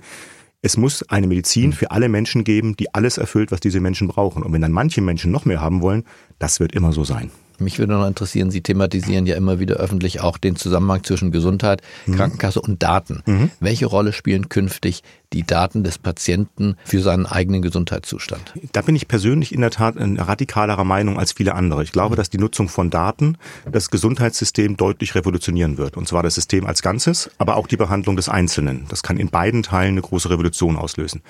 es 0.61 0.77
muss 0.77 1.03
eine 1.09 1.27
Medizin 1.27 1.67
mhm. 1.67 1.73
für 1.73 1.91
alle 1.91 2.09
Menschen 2.09 2.43
geben, 2.43 2.75
die 2.75 2.93
alles 2.93 3.17
erfüllt, 3.17 3.51
was 3.51 3.59
diese 3.59 3.79
Menschen 3.79 4.07
brauchen. 4.07 4.43
Und 4.43 4.53
wenn 4.53 4.61
dann 4.61 4.71
manche 4.71 5.01
Menschen 5.01 5.31
noch 5.31 5.45
mehr 5.45 5.61
haben 5.61 5.81
wollen, 5.81 6.03
das 6.39 6.59
wird 6.59 6.73
immer 6.73 6.91
so 6.91 7.03
sein. 7.03 7.31
Mich 7.59 7.79
würde 7.79 7.93
noch 7.93 8.07
interessieren, 8.07 8.51
Sie 8.51 8.61
thematisieren 8.61 9.25
ja 9.25 9.35
immer 9.35 9.59
wieder 9.59 9.75
öffentlich 9.75 10.21
auch 10.21 10.37
den 10.37 10.55
Zusammenhang 10.55 11.03
zwischen 11.03 11.31
Gesundheit, 11.31 11.81
mhm. 12.05 12.15
Krankenkasse 12.15 12.61
und 12.61 12.83
Daten. 12.83 13.23
Mhm. 13.25 13.51
Welche 13.59 13.85
Rolle 13.85 14.13
spielen 14.13 14.49
künftig 14.49 15.03
die 15.33 15.43
Daten 15.43 15.83
des 15.83 15.97
Patienten 15.97 16.77
für 16.85 17.01
seinen 17.01 17.25
eigenen 17.25 17.61
Gesundheitszustand? 17.61 18.53
Da 18.71 18.81
bin 18.81 18.95
ich 18.95 19.07
persönlich 19.07 19.53
in 19.53 19.61
der 19.61 19.71
Tat 19.71 19.97
ein 19.97 20.17
radikalerer 20.17 20.83
Meinung 20.83 21.19
als 21.19 21.33
viele 21.33 21.55
andere. 21.55 21.83
Ich 21.83 21.91
glaube, 21.91 22.15
dass 22.15 22.29
die 22.29 22.37
Nutzung 22.37 22.69
von 22.69 22.89
Daten 22.89 23.37
das 23.69 23.89
Gesundheitssystem 23.89 24.77
deutlich 24.77 25.15
revolutionieren 25.15 25.77
wird. 25.77 25.97
Und 25.97 26.07
zwar 26.07 26.23
das 26.23 26.35
System 26.35 26.65
als 26.65 26.81
Ganzes, 26.81 27.29
aber 27.37 27.57
auch 27.57 27.67
die 27.67 27.77
Behandlung 27.77 28.15
des 28.15 28.29
Einzelnen. 28.29 28.85
Das 28.89 29.03
kann 29.03 29.17
in 29.17 29.29
beiden 29.29 29.63
Teilen 29.63 29.93
eine 29.93 30.01
große 30.01 30.29
Revolution 30.29 30.77
auslösen. 30.77 31.21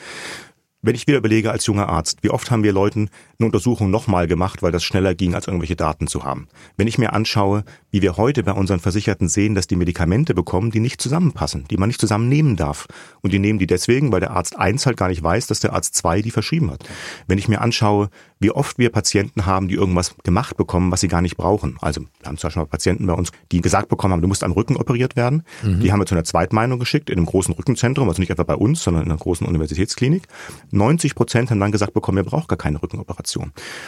Wenn 0.84 0.96
ich 0.96 1.08
wieder 1.08 1.18
überlege 1.18 1.52
als 1.52 1.66
junger 1.66 1.90
Arzt, 1.90 2.20
wie 2.22 2.30
oft 2.30 2.52
haben 2.52 2.64
wir 2.64 2.72
Leuten 2.72 3.10
eine 3.40 3.46
Untersuchung 3.46 3.92
nochmal 3.92 4.26
gemacht, 4.26 4.64
weil 4.64 4.72
das 4.72 4.84
schneller 4.84 5.14
ging, 5.14 5.36
als 5.36 5.46
irgendwelche 5.46 5.76
Daten 5.76 6.08
zu 6.08 6.24
haben. 6.24 6.48
Wenn 6.76 6.88
ich 6.88 6.98
mir 6.98 7.14
anschaue, 7.14 7.64
wie 7.92 8.02
wir 8.02 8.18
heute 8.18 8.42
bei 8.42 8.52
unseren 8.52 8.80
Versicherten 8.80 9.30
sehen, 9.30 9.54
dass 9.54 9.68
die 9.68 9.76
Medikamente 9.76 10.34
bekommen, 10.34 10.72
die 10.72 10.80
nicht 10.80 11.00
zusammenpassen, 11.00 11.66
die 11.70 11.78
man 11.78 11.88
nicht 11.88 12.02
zusammennehmen 12.02 12.56
darf. 12.56 12.88
Und 13.22 13.34
die 13.34 13.40
nehmen 13.40 13.60
die 13.60 13.68
deswegen, 13.68 14.12
weil 14.12 14.22
der 14.22 14.32
Arzt 14.32 14.58
eins 14.58 14.88
halt 14.88 14.98
gar 14.98 15.10
nicht 15.10 15.22
weiß, 15.22 15.46
dass 15.48 15.60
der 15.60 15.74
Arzt 15.74 15.94
zwei 15.94 16.24
die 16.24 16.32
verschrieben 16.32 16.72
hat. 16.72 16.84
Wenn 17.28 17.38
ich 17.38 17.48
mir 17.48 17.62
anschaue, 17.62 18.10
wie 18.40 18.50
oft 18.50 18.80
wir 18.80 18.92
Patienten 18.92 19.46
haben, 19.46 19.68
die 19.68 19.76
irgendwas 19.76 20.16
gemacht 20.24 20.58
bekommen, 20.58 20.92
was 20.92 21.02
sie 21.02 21.08
gar 21.08 21.22
nicht 21.22 21.38
brauchen. 21.38 21.78
Also 21.80 22.02
wir 22.02 22.28
haben 22.28 22.38
zum 22.38 22.48
Beispiel 22.48 22.66
Patienten 22.66 23.06
bei 23.06 23.14
uns, 23.14 23.32
die 23.52 23.62
gesagt 23.62 23.90
bekommen 23.90 24.14
haben, 24.14 24.22
du 24.22 24.28
musst 24.28 24.44
am 24.44 24.52
Rücken 24.52 24.78
operiert 24.78 25.16
werden. 25.16 25.44
Mhm. 25.64 25.80
Die 25.82 25.92
haben 25.92 26.00
wir 26.00 26.06
zu 26.08 26.16
einer 26.16 26.24
Zweitmeinung 26.24 26.80
geschickt 26.80 27.10
in 27.12 27.18
einem 27.18 27.28
großen 27.28 27.54
Rückenzentrum, 27.54 28.08
also 28.10 28.20
nicht 28.20 28.32
etwa 28.32 28.44
bei 28.44 28.56
uns, 28.56 28.84
sondern 28.84 29.04
in 29.04 29.12
einer 29.12 29.20
großen 29.20 29.46
Universitätsklinik. 29.46 30.24
90 30.72 31.14
Prozent 31.14 31.52
haben 31.52 31.60
dann 31.60 31.72
gesagt 31.72 31.94
bekommen, 31.94 32.18
ihr 32.18 32.24
braucht 32.24 32.48
gar 32.48 32.58
keine 32.58 32.82
Rückenoperation. 32.82 33.27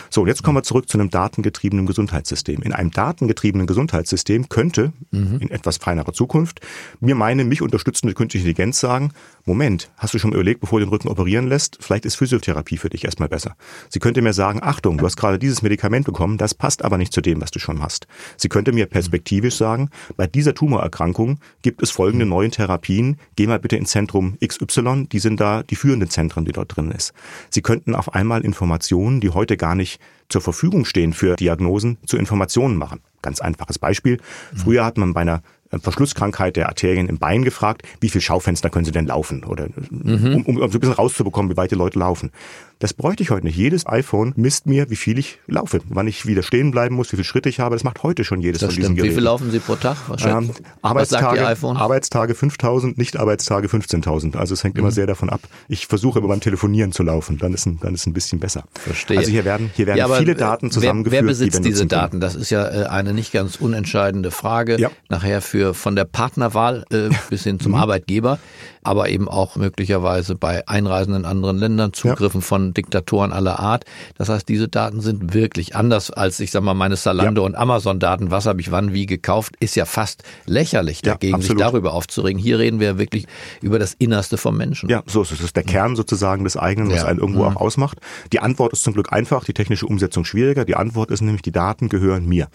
So, 0.10 0.28
jetzt 0.28 0.44
kommen 0.44 0.58
wir 0.58 0.64
zurück 0.64 0.90
zu 0.90 0.98
einem 0.98 1.10
datengetriebenen 1.10 1.86
Gesundheitssystem. 1.86 2.62
In 2.62 2.74
einem 2.74 2.92
datengetriebenen 2.92 3.68
Gesundheitssystem 3.68 4.50
könnte 4.50 4.94
mhm. 5.12 5.38
in 5.40 5.52
etwas 5.52 5.78
feinerer 5.78 6.14
Zukunft 6.14 6.62
mir 7.00 7.16
meine 7.16 7.44
mich 7.44 7.62
unterstützende 7.62 8.14
künstliche 8.14 8.48
Intelligenz 8.48 8.80
sagen, 8.80 9.12
Moment, 9.46 9.90
hast 9.98 10.14
du 10.14 10.20
schon 10.20 10.32
mal 10.32 10.36
überlegt, 10.36 10.62
bevor 10.62 10.80
du 10.80 10.86
den 10.86 10.90
Rücken 10.90 11.08
operieren 11.08 11.48
lässt, 11.48 11.78
vielleicht 11.80 12.06
ist 12.06 12.16
Physiotherapie 12.16 12.78
für 12.78 12.90
dich 12.90 13.06
erstmal 13.06 13.30
besser. 13.30 13.56
Sie 13.90 14.00
könnte 14.00 14.22
mir 14.22 14.34
sagen, 14.34 14.60
Achtung, 14.62 14.98
du 14.98 15.06
hast 15.06 15.18
gerade 15.18 15.40
dieses 15.40 15.62
Medikament 15.62 16.06
bekommen, 16.06 16.38
das 16.38 16.54
passt 16.54 16.84
aber 16.84 16.98
nicht 16.98 17.14
zu 17.14 17.22
dem, 17.22 17.42
was 17.42 17.52
du 17.52 17.60
schon 17.60 17.82
hast. 17.82 18.08
Sie 18.38 18.50
könnte 18.50 18.72
mir 18.72 18.86
perspektivisch 18.86 19.56
sagen, 19.56 19.90
bei 20.18 20.28
dieser 20.28 20.54
Tumorerkrankung 20.54 21.40
gibt 21.62 21.82
es 21.82 21.92
folgende 21.92 22.26
neuen 22.26 22.52
Therapien, 22.52 23.18
geh 23.36 23.48
mal 23.48 23.60
bitte 23.60 23.78
ins 23.78 23.92
Zentrum 23.92 24.38
XY, 24.46 25.08
die 25.12 25.20
sind 25.20 25.40
da 25.40 25.64
die 25.64 25.76
führenden 25.76 26.10
Zentren, 26.10 26.46
die 26.46 26.52
dort 26.52 26.76
drin 26.76 26.92
ist. 26.92 27.14
Sie 27.50 27.62
könnten 27.62 27.96
auf 27.96 28.14
einmal 28.14 28.46
Informationen, 28.46 29.20
die 29.20 29.29
heute 29.34 29.58
gar 29.58 29.76
nicht 29.76 30.00
zur 30.30 30.42
Verfügung 30.42 30.86
stehen 30.86 31.14
für 31.14 31.36
Diagnosen, 31.36 31.98
zu 32.06 32.18
Informationen 32.18 32.78
machen. 32.78 33.02
Ganz 33.22 33.42
einfaches 33.42 33.80
Beispiel. 33.80 34.20
Früher 34.56 34.86
hat 34.86 34.98
man 34.98 35.14
bei 35.14 35.22
einer 35.22 35.42
Verschlusskrankheit 35.78 36.56
der 36.56 36.68
Arterien 36.68 37.08
im 37.08 37.20
Bein 37.20 37.44
gefragt, 37.44 37.84
wie 38.02 38.10
viel 38.10 38.22
Schaufenster 38.22 38.70
können 38.70 38.86
Sie 38.86 38.92
denn 38.92 39.06
laufen? 39.06 39.44
Oder 39.44 39.68
mhm. 39.90 40.44
um, 40.46 40.46
um, 40.46 40.58
um 40.58 40.72
so 40.72 40.78
ein 40.78 40.80
bisschen 40.80 40.94
rauszubekommen, 40.94 41.52
wie 41.52 41.58
weit 41.58 41.72
die 41.72 41.76
Leute 41.76 42.00
laufen. 42.00 42.32
Das 42.80 42.94
bräuchte 42.94 43.24
ich 43.24 43.30
heute 43.30 43.46
nicht. 43.46 43.58
Jedes 43.58 43.86
iPhone 43.88 44.32
misst 44.38 44.66
mir, 44.66 44.90
wie 44.90 44.96
viel 44.96 45.20
ich 45.20 45.40
laufe, 45.48 45.82
wann 45.90 46.08
ich 46.08 46.26
wieder 46.26 46.44
stehen 46.44 46.72
bleiben 46.72 46.96
muss, 46.96 47.12
wie 47.12 47.18
viele 47.18 47.26
Schritte 47.26 47.50
ich 47.50 47.60
habe. 47.60 47.76
Das 47.76 47.84
macht 47.84 48.04
heute 48.04 48.24
schon 48.24 48.40
jedes 48.40 48.62
das 48.62 48.70
von 48.70 48.76
diesen 48.76 48.86
stimmt. 48.86 48.98
Geräten. 49.00 49.12
Wie 49.12 49.16
viel 49.16 49.24
laufen 49.26 49.52
Sie 49.52 49.60
pro 49.60 49.76
Tag? 49.76 49.98
Ähm, 50.26 50.52
Arbeitstage, 50.82 51.46
Arbeitstage 51.46 52.36
5000, 52.36 52.98
Nicht-Arbeitstage 52.98 53.68
15.000. 53.68 54.38
Also 54.38 54.54
es 54.54 54.64
hängt 54.64 54.76
mhm. 54.76 54.80
immer 54.80 54.92
sehr 54.92 55.08
davon 55.08 55.30
ab. 55.30 55.42
Ich 55.68 55.88
versuche 55.88 56.20
immer 56.20 56.30
beim 56.30 56.40
Telefonieren 56.40 56.94
zu 56.94 57.04
laufen. 57.04 57.38
Dann 57.38 57.54
ist 57.54 57.66
ein, 57.66 57.80
dann 57.82 57.96
ist 57.96 58.08
ein 58.08 58.14
bisschen 58.14 58.40
besser. 58.40 58.64
Verstehe. 58.74 59.18
Also 59.18 59.30
hier 59.30 59.44
werden, 59.44 59.70
hier 59.76 59.86
werden 59.86 59.98
ja, 59.98 60.08
viele 60.08 60.36
Daten 60.36 60.72
zusammengeführt. 60.72 61.12
Wer, 61.12 61.24
wer 61.24 61.28
besitzt 61.28 61.60
die 61.60 61.70
diese 61.70 61.86
Daten? 61.86 62.22
Das 62.22 62.36
ist 62.36 62.50
ja 62.50 62.66
äh, 62.66 62.86
eine 62.86 63.14
nicht 63.14 63.34
ganz 63.34 63.58
unentscheidende 63.58 64.32
Frage. 64.32 64.80
Ja. 64.80 64.90
Nachher 65.10 65.42
für 65.42 65.59
von 65.74 65.96
der 65.96 66.06
Partnerwahl 66.06 66.86
äh, 66.92 67.10
bis 67.30 67.44
hin 67.44 67.60
zum 67.60 67.74
mhm. 67.74 67.80
Arbeitgeber 67.80 68.40
aber 68.84 69.10
eben 69.10 69.28
auch 69.28 69.56
möglicherweise 69.56 70.36
bei 70.36 70.68
Einreisen 70.68 71.14
in 71.14 71.26
anderen 71.26 71.58
Ländern, 71.58 71.94
Zugriffen 71.94 72.42
ja. 72.42 72.46
von 72.46 72.74
Diktatoren 72.74 73.32
aller 73.32 73.60
Art. 73.60 73.86
Das 74.18 74.30
heißt, 74.30 74.48
diese 74.48 74.68
Daten 74.68 75.02
sind 75.02 75.34
wirklich 75.34 75.76
anders 75.76 76.12
als, 76.12 76.40
ich 76.40 76.52
sag 76.52 76.64
mal, 76.64 76.74
meine 76.74 76.96
Salando- 76.96 77.42
ja. 77.42 77.46
und 77.48 77.56
Amazon-Daten. 77.56 78.32
Was 78.32 78.46
habe 78.46 78.62
ich 78.62 78.72
wann 78.72 78.94
wie 78.94 79.06
gekauft? 79.06 79.56
Ist 79.60 79.76
ja 79.76 79.86
fast 79.86 80.24
lächerlich 80.46 81.02
dagegen, 81.02 81.38
ja, 81.38 81.44
sich 81.44 81.56
darüber 81.56 81.94
aufzuregen. 81.94 82.40
Hier 82.40 82.60
reden 82.60 82.80
wir 82.80 82.98
wirklich 82.98 83.26
über 83.62 83.80
das 83.80 83.94
Innerste 83.94 84.38
vom 84.38 84.58
Menschen. 84.58 84.90
Ja, 84.90 85.04
so 85.06 85.22
ist 85.22 85.32
es. 85.32 85.40
Das 85.40 85.46
ist 85.46 85.56
der 85.56 85.64
Kern 85.64 85.96
sozusagen 85.96 86.44
des 86.44 86.58
eigenen, 86.58 86.92
was 86.92 87.04
einen 87.04 87.20
irgendwo 87.20 87.44
mhm. 87.44 87.56
auch 87.56 87.56
ausmacht. 87.56 88.00
Die 88.34 88.40
Antwort 88.40 88.74
ist 88.74 88.84
zum 88.84 88.94
Glück 88.94 89.12
einfach, 89.14 89.44
die 89.44 89.54
technische 89.54 89.86
Umsetzung 89.86 90.26
schwieriger. 90.26 90.66
Die 90.66 90.76
Antwort 90.76 91.12
ist 91.12 91.22
nämlich, 91.22 91.42
die 91.42 91.52
Daten 91.52 91.90
gehören 91.90 92.26
mir. 92.28 92.48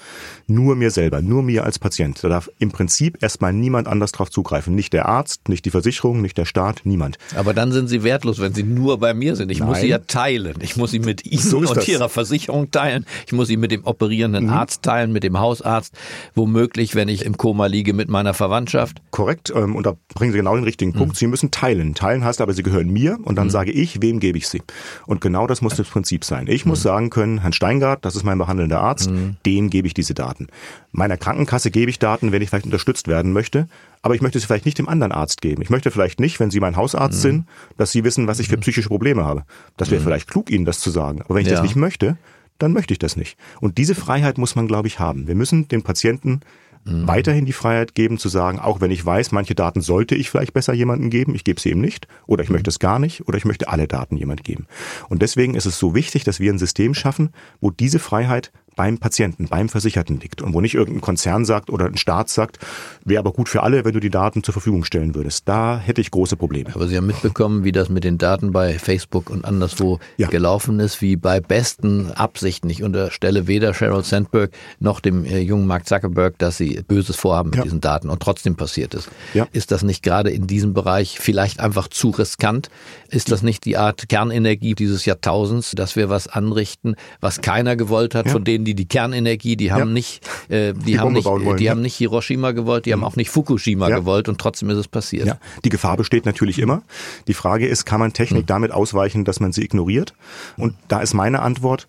Nur 0.46 0.76
mir 0.76 0.90
selber, 0.90 1.22
nur 1.22 1.42
mir 1.42 1.64
als 1.64 1.78
Patient. 1.78 2.22
Da 2.22 2.28
darf 2.28 2.50
im 2.58 2.70
Prinzip 2.70 3.22
erstmal 3.22 3.52
niemand 3.52 3.88
anders 3.88 4.12
drauf 4.12 4.30
zugreifen. 4.30 4.74
Nicht 4.74 4.92
der 4.92 5.06
Arzt, 5.06 5.48
nicht 5.48 5.64
die 5.64 5.70
Versicherung, 5.70 6.13
nicht 6.20 6.38
der 6.38 6.44
Staat, 6.44 6.82
niemand. 6.84 7.18
Aber 7.36 7.54
dann 7.54 7.72
sind 7.72 7.88
sie 7.88 8.02
wertlos, 8.02 8.40
wenn 8.40 8.54
sie 8.54 8.62
nur 8.62 8.98
bei 8.98 9.14
mir 9.14 9.36
sind. 9.36 9.50
Ich 9.50 9.60
Nein. 9.60 9.68
muss 9.68 9.80
sie 9.80 9.88
ja 9.88 9.98
teilen. 9.98 10.56
Ich 10.60 10.76
muss 10.76 10.90
sie 10.90 10.98
mit 10.98 11.24
Ihnen 11.30 11.42
so 11.42 11.58
und 11.58 11.76
das. 11.76 11.88
Ihrer 11.88 12.08
Versicherung 12.08 12.70
teilen. 12.70 13.06
Ich 13.26 13.32
muss 13.32 13.48
sie 13.48 13.56
mit 13.56 13.70
dem 13.70 13.84
operierenden 13.84 14.44
mhm. 14.44 14.50
Arzt 14.50 14.82
teilen, 14.82 15.12
mit 15.12 15.22
dem 15.22 15.38
Hausarzt. 15.38 15.94
Womöglich, 16.34 16.94
wenn 16.94 17.08
ich 17.08 17.24
im 17.24 17.36
Koma 17.36 17.66
liege, 17.66 17.92
mit 17.92 18.08
meiner 18.08 18.34
Verwandtschaft. 18.34 19.00
Korrekt. 19.10 19.52
Ähm, 19.54 19.76
und 19.76 19.86
da 19.86 19.94
bringen 20.14 20.32
Sie 20.32 20.38
genau 20.38 20.54
den 20.54 20.64
richtigen 20.64 20.92
Punkt. 20.92 21.14
Mhm. 21.14 21.18
Sie 21.18 21.26
müssen 21.26 21.50
teilen. 21.50 21.94
Teilen 21.94 22.24
heißt 22.24 22.40
aber, 22.40 22.52
sie 22.52 22.62
gehören 22.62 22.90
mir 22.90 23.18
und 23.22 23.36
dann 23.36 23.46
mhm. 23.46 23.52
sage 23.52 23.72
ich, 23.72 24.02
wem 24.02 24.20
gebe 24.20 24.38
ich 24.38 24.48
sie. 24.48 24.62
Und 25.06 25.20
genau 25.20 25.46
das 25.46 25.62
muss 25.62 25.76
das 25.76 25.88
Prinzip 25.88 26.24
sein. 26.24 26.46
Ich 26.48 26.66
muss 26.66 26.80
mhm. 26.80 26.82
sagen 26.82 27.10
können, 27.10 27.38
Herrn 27.38 27.52
Steingart, 27.52 28.04
das 28.04 28.16
ist 28.16 28.24
mein 28.24 28.38
behandelnder 28.38 28.80
Arzt, 28.80 29.10
mhm. 29.10 29.36
dem 29.46 29.70
gebe 29.70 29.86
ich 29.86 29.94
diese 29.94 30.14
Daten. 30.14 30.48
Meiner 30.92 31.16
Krankenkasse 31.16 31.70
gebe 31.70 31.90
ich 31.90 31.98
Daten, 31.98 32.32
wenn 32.32 32.42
ich 32.42 32.50
vielleicht 32.50 32.66
unterstützt 32.66 33.08
werden 33.08 33.32
möchte 33.32 33.66
aber 34.04 34.14
ich 34.14 34.20
möchte 34.20 34.38
sie 34.38 34.46
vielleicht 34.46 34.66
nicht 34.66 34.76
dem 34.76 34.86
anderen 34.86 35.12
Arzt 35.12 35.40
geben. 35.40 35.62
Ich 35.62 35.70
möchte 35.70 35.90
vielleicht 35.90 36.03
nicht, 36.20 36.40
wenn 36.40 36.50
Sie 36.50 36.60
mein 36.60 36.76
Hausarzt 36.76 37.18
mhm. 37.18 37.22
sind, 37.22 37.46
dass 37.76 37.92
Sie 37.92 38.04
wissen, 38.04 38.26
was 38.26 38.38
ich 38.38 38.48
für 38.48 38.56
mhm. 38.56 38.60
psychische 38.60 38.88
Probleme 38.88 39.24
habe. 39.24 39.44
Das 39.76 39.90
wäre 39.90 40.00
mhm. 40.00 40.04
vielleicht 40.04 40.30
klug, 40.30 40.50
Ihnen 40.50 40.64
das 40.64 40.80
zu 40.80 40.90
sagen. 40.90 41.22
Aber 41.22 41.34
wenn 41.34 41.42
ich 41.42 41.48
ja. 41.48 41.54
das 41.54 41.62
nicht 41.62 41.76
möchte, 41.76 42.16
dann 42.58 42.72
möchte 42.72 42.92
ich 42.92 42.98
das 42.98 43.16
nicht. 43.16 43.36
Und 43.60 43.78
diese 43.78 43.94
Freiheit 43.94 44.38
muss 44.38 44.54
man, 44.54 44.68
glaube 44.68 44.88
ich, 44.88 45.00
haben. 45.00 45.26
Wir 45.26 45.34
müssen 45.34 45.68
den 45.68 45.82
Patienten 45.82 46.40
mhm. 46.84 47.06
weiterhin 47.06 47.44
die 47.44 47.52
Freiheit 47.52 47.94
geben 47.94 48.18
zu 48.18 48.28
sagen, 48.28 48.58
auch 48.58 48.80
wenn 48.80 48.90
ich 48.90 49.04
weiß, 49.04 49.32
manche 49.32 49.54
Daten 49.54 49.80
sollte 49.80 50.14
ich 50.14 50.30
vielleicht 50.30 50.52
besser 50.52 50.72
jemandem 50.72 51.10
geben, 51.10 51.34
ich 51.34 51.44
gebe 51.44 51.60
sie 51.60 51.70
ihm 51.70 51.80
nicht 51.80 52.06
oder 52.26 52.42
ich 52.42 52.50
möchte 52.50 52.70
es 52.70 52.78
gar 52.78 52.98
nicht 52.98 53.26
oder 53.26 53.36
ich 53.36 53.44
möchte 53.44 53.68
alle 53.68 53.88
Daten 53.88 54.16
jemand 54.16 54.44
geben. 54.44 54.66
Und 55.08 55.22
deswegen 55.22 55.54
ist 55.54 55.66
es 55.66 55.78
so 55.78 55.94
wichtig, 55.94 56.24
dass 56.24 56.40
wir 56.40 56.52
ein 56.52 56.58
System 56.58 56.94
schaffen, 56.94 57.30
wo 57.60 57.70
diese 57.70 57.98
Freiheit 57.98 58.52
beim 58.76 58.98
Patienten, 58.98 59.48
beim 59.48 59.68
Versicherten 59.68 60.20
liegt 60.20 60.42
und 60.42 60.54
wo 60.54 60.60
nicht 60.60 60.74
irgendein 60.74 61.00
Konzern 61.00 61.44
sagt 61.44 61.70
oder 61.70 61.86
ein 61.86 61.96
Staat 61.96 62.28
sagt, 62.28 62.58
wäre 63.04 63.20
aber 63.20 63.32
gut 63.32 63.48
für 63.48 63.62
alle, 63.62 63.84
wenn 63.84 63.92
du 63.92 64.00
die 64.00 64.10
Daten 64.10 64.42
zur 64.42 64.52
Verfügung 64.52 64.84
stellen 64.84 65.14
würdest. 65.14 65.48
Da 65.48 65.78
hätte 65.78 66.00
ich 66.00 66.10
große 66.10 66.36
Probleme. 66.36 66.70
Aber 66.74 66.88
Sie 66.88 66.96
haben 66.96 67.06
mitbekommen, 67.06 67.64
wie 67.64 67.72
das 67.72 67.88
mit 67.88 68.04
den 68.04 68.18
Daten 68.18 68.52
bei 68.52 68.78
Facebook 68.78 69.30
und 69.30 69.44
anderswo 69.44 69.98
ja. 70.16 70.28
gelaufen 70.28 70.80
ist, 70.80 71.00
wie 71.00 71.16
bei 71.16 71.40
besten 71.40 72.10
Absichten. 72.12 72.70
Ich 72.70 72.82
unterstelle 72.82 73.46
weder 73.46 73.74
Sheryl 73.74 74.04
Sandberg 74.04 74.50
noch 74.80 75.00
dem 75.00 75.24
äh, 75.24 75.38
jungen 75.38 75.66
Mark 75.66 75.86
Zuckerberg, 75.86 76.38
dass 76.38 76.56
sie 76.56 76.82
Böses 76.86 77.16
vorhaben 77.16 77.50
mit 77.50 77.58
ja. 77.58 77.64
diesen 77.64 77.80
Daten 77.80 78.10
und 78.10 78.20
trotzdem 78.20 78.56
passiert 78.56 78.94
es. 78.94 79.08
Ja. 79.34 79.46
Ist 79.52 79.70
das 79.70 79.82
nicht 79.82 80.02
gerade 80.02 80.30
in 80.30 80.46
diesem 80.46 80.74
Bereich 80.74 81.18
vielleicht 81.18 81.60
einfach 81.60 81.88
zu 81.88 82.10
riskant? 82.10 82.70
Ist 83.08 83.30
das 83.30 83.42
nicht 83.42 83.64
die 83.64 83.76
Art 83.76 84.08
Kernenergie 84.08 84.74
dieses 84.74 85.04
Jahrtausends, 85.04 85.72
dass 85.72 85.96
wir 85.96 86.08
was 86.08 86.28
anrichten, 86.28 86.96
was 87.20 87.40
keiner 87.40 87.76
gewollt 87.76 88.14
hat, 88.14 88.30
von 88.30 88.44
denen 88.44 88.63
die 88.64 88.74
die 88.74 88.86
Kernenergie, 88.86 89.56
die 89.56 89.72
haben 89.72 89.88
ja. 89.88 89.94
nicht, 89.94 90.26
äh, 90.48 90.72
die, 90.74 90.80
die, 90.84 91.00
haben 91.00 91.12
nicht, 91.12 91.24
wollen, 91.24 91.56
die 91.56 91.64
ja. 91.64 91.72
haben 91.72 91.82
nicht 91.82 91.96
Hiroshima 91.96 92.52
gewollt, 92.52 92.86
die 92.86 92.90
mhm. 92.90 92.94
haben 92.94 93.04
auch 93.04 93.16
nicht 93.16 93.30
Fukushima 93.30 93.88
ja. 93.88 93.98
gewollt 93.98 94.28
und 94.28 94.40
trotzdem 94.40 94.70
ist 94.70 94.78
es 94.78 94.88
passiert. 94.88 95.26
Ja. 95.26 95.38
Die 95.64 95.68
Gefahr 95.68 95.96
besteht 95.96 96.26
natürlich 96.26 96.58
immer. 96.58 96.82
Die 97.28 97.34
Frage 97.34 97.66
ist, 97.66 97.84
kann 97.84 98.00
man 98.00 98.12
Technik 98.12 98.42
mhm. 98.42 98.46
damit 98.46 98.72
ausweichen, 98.72 99.24
dass 99.24 99.40
man 99.40 99.52
sie 99.52 99.62
ignoriert? 99.62 100.14
Und 100.56 100.74
da 100.88 101.00
ist 101.00 101.14
meine 101.14 101.40
Antwort, 101.42 101.86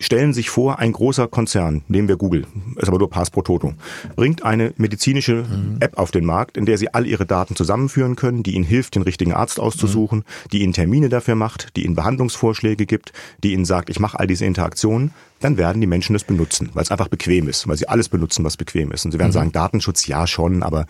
Stellen 0.00 0.32
sich 0.32 0.48
vor, 0.48 0.78
ein 0.78 0.92
großer 0.92 1.26
Konzern, 1.26 1.82
nehmen 1.88 2.06
wir 2.06 2.16
Google, 2.16 2.46
ist 2.76 2.86
aber 2.86 3.00
nur 3.00 3.10
Pass 3.10 3.30
pro 3.30 3.42
Toto, 3.42 3.74
bringt 4.14 4.44
eine 4.44 4.72
medizinische 4.76 5.42
mhm. 5.42 5.78
App 5.80 5.98
auf 5.98 6.12
den 6.12 6.24
Markt, 6.24 6.56
in 6.56 6.66
der 6.66 6.78
Sie 6.78 6.94
all 6.94 7.04
Ihre 7.04 7.26
Daten 7.26 7.56
zusammenführen 7.56 8.14
können, 8.14 8.44
die 8.44 8.54
Ihnen 8.54 8.64
hilft, 8.64 8.94
den 8.94 9.02
richtigen 9.02 9.32
Arzt 9.32 9.58
auszusuchen, 9.58 10.18
mhm. 10.18 10.48
die 10.52 10.62
Ihnen 10.62 10.72
Termine 10.72 11.08
dafür 11.08 11.34
macht, 11.34 11.76
die 11.76 11.84
Ihnen 11.84 11.96
Behandlungsvorschläge 11.96 12.86
gibt, 12.86 13.12
die 13.42 13.52
Ihnen 13.52 13.64
sagt, 13.64 13.90
ich 13.90 13.98
mache 13.98 14.20
all 14.20 14.28
diese 14.28 14.44
Interaktionen, 14.44 15.10
dann 15.40 15.56
werden 15.56 15.80
die 15.80 15.86
Menschen 15.86 16.12
das 16.12 16.24
benutzen, 16.24 16.70
weil 16.74 16.82
es 16.82 16.90
einfach 16.90 17.08
bequem 17.08 17.48
ist, 17.48 17.66
weil 17.68 17.76
sie 17.76 17.88
alles 17.88 18.08
benutzen, 18.08 18.44
was 18.44 18.56
bequem 18.56 18.92
ist. 18.92 19.04
Und 19.04 19.12
sie 19.12 19.18
werden 19.18 19.30
mhm. 19.30 19.34
sagen, 19.34 19.52
Datenschutz 19.52 20.06
ja 20.06 20.26
schon, 20.26 20.62
aber 20.62 20.86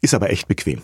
ist 0.00 0.14
aber 0.14 0.30
echt 0.30 0.48
bequem. 0.48 0.82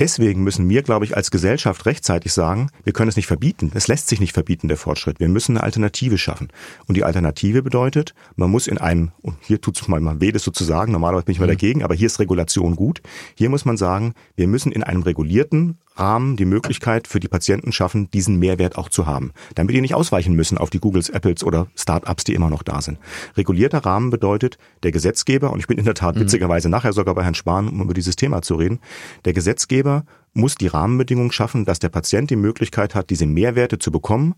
Deswegen 0.00 0.42
müssen 0.42 0.66
wir, 0.70 0.82
glaube 0.82 1.04
ich, 1.04 1.14
als 1.14 1.30
Gesellschaft 1.30 1.84
rechtzeitig 1.84 2.32
sagen, 2.32 2.70
wir 2.84 2.94
können 2.94 3.10
es 3.10 3.16
nicht 3.16 3.26
verbieten. 3.26 3.70
Es 3.74 3.86
lässt 3.86 4.08
sich 4.08 4.18
nicht 4.18 4.32
verbieten, 4.32 4.66
der 4.68 4.78
Fortschritt. 4.78 5.20
Wir 5.20 5.28
müssen 5.28 5.58
eine 5.58 5.62
Alternative 5.62 6.16
schaffen. 6.16 6.48
Und 6.86 6.96
die 6.96 7.04
Alternative 7.04 7.62
bedeutet, 7.62 8.14
man 8.34 8.50
muss 8.50 8.66
in 8.66 8.78
einem, 8.78 9.12
und 9.20 9.36
hier 9.42 9.60
tut 9.60 9.78
es 9.78 9.88
mal, 9.88 10.00
mal 10.00 10.18
weh, 10.22 10.32
das 10.32 10.42
sozusagen, 10.42 10.92
normalerweise 10.92 11.26
bin 11.26 11.34
ich 11.34 11.38
mal 11.38 11.44
mhm. 11.44 11.50
dagegen, 11.50 11.82
aber 11.82 11.94
hier 11.94 12.06
ist 12.06 12.18
Regulation 12.18 12.76
gut. 12.76 13.02
Hier 13.34 13.50
muss 13.50 13.66
man 13.66 13.76
sagen, 13.76 14.14
wir 14.36 14.48
müssen 14.48 14.72
in 14.72 14.82
einem 14.82 15.02
regulierten 15.02 15.76
Rahmen 15.96 16.36
die 16.36 16.44
Möglichkeit 16.44 17.06
für 17.06 17.20
die 17.20 17.28
Patienten 17.28 17.72
schaffen, 17.72 18.10
diesen 18.10 18.38
Mehrwert 18.38 18.78
auch 18.78 18.88
zu 18.88 19.06
haben, 19.06 19.32
damit 19.54 19.74
die 19.74 19.80
nicht 19.80 19.94
ausweichen 19.94 20.34
müssen 20.34 20.58
auf 20.58 20.70
die 20.70 20.78
Googles, 20.78 21.10
Apples 21.10 21.44
oder 21.44 21.66
Startups, 21.74 22.24
die 22.24 22.34
immer 22.34 22.50
noch 22.50 22.62
da 22.62 22.80
sind. 22.80 22.98
Regulierter 23.36 23.84
Rahmen 23.84 24.10
bedeutet, 24.10 24.58
der 24.82 24.92
Gesetzgeber, 24.92 25.52
und 25.52 25.60
ich 25.60 25.66
bin 25.66 25.78
in 25.78 25.84
der 25.84 25.94
Tat 25.94 26.16
mhm. 26.16 26.20
witzigerweise 26.20 26.68
nachher 26.68 26.92
sogar 26.92 27.14
bei 27.14 27.24
Herrn 27.24 27.34
Spahn, 27.34 27.68
um 27.68 27.82
über 27.82 27.94
dieses 27.94 28.16
Thema 28.16 28.42
zu 28.42 28.54
reden, 28.54 28.80
der 29.24 29.32
Gesetzgeber 29.32 30.04
muss 30.32 30.54
die 30.54 30.68
Rahmenbedingungen 30.68 31.32
schaffen, 31.32 31.64
dass 31.64 31.80
der 31.80 31.88
Patient 31.88 32.30
die 32.30 32.36
Möglichkeit 32.36 32.94
hat, 32.94 33.10
diese 33.10 33.26
Mehrwerte 33.26 33.78
zu 33.78 33.90
bekommen 33.90 34.34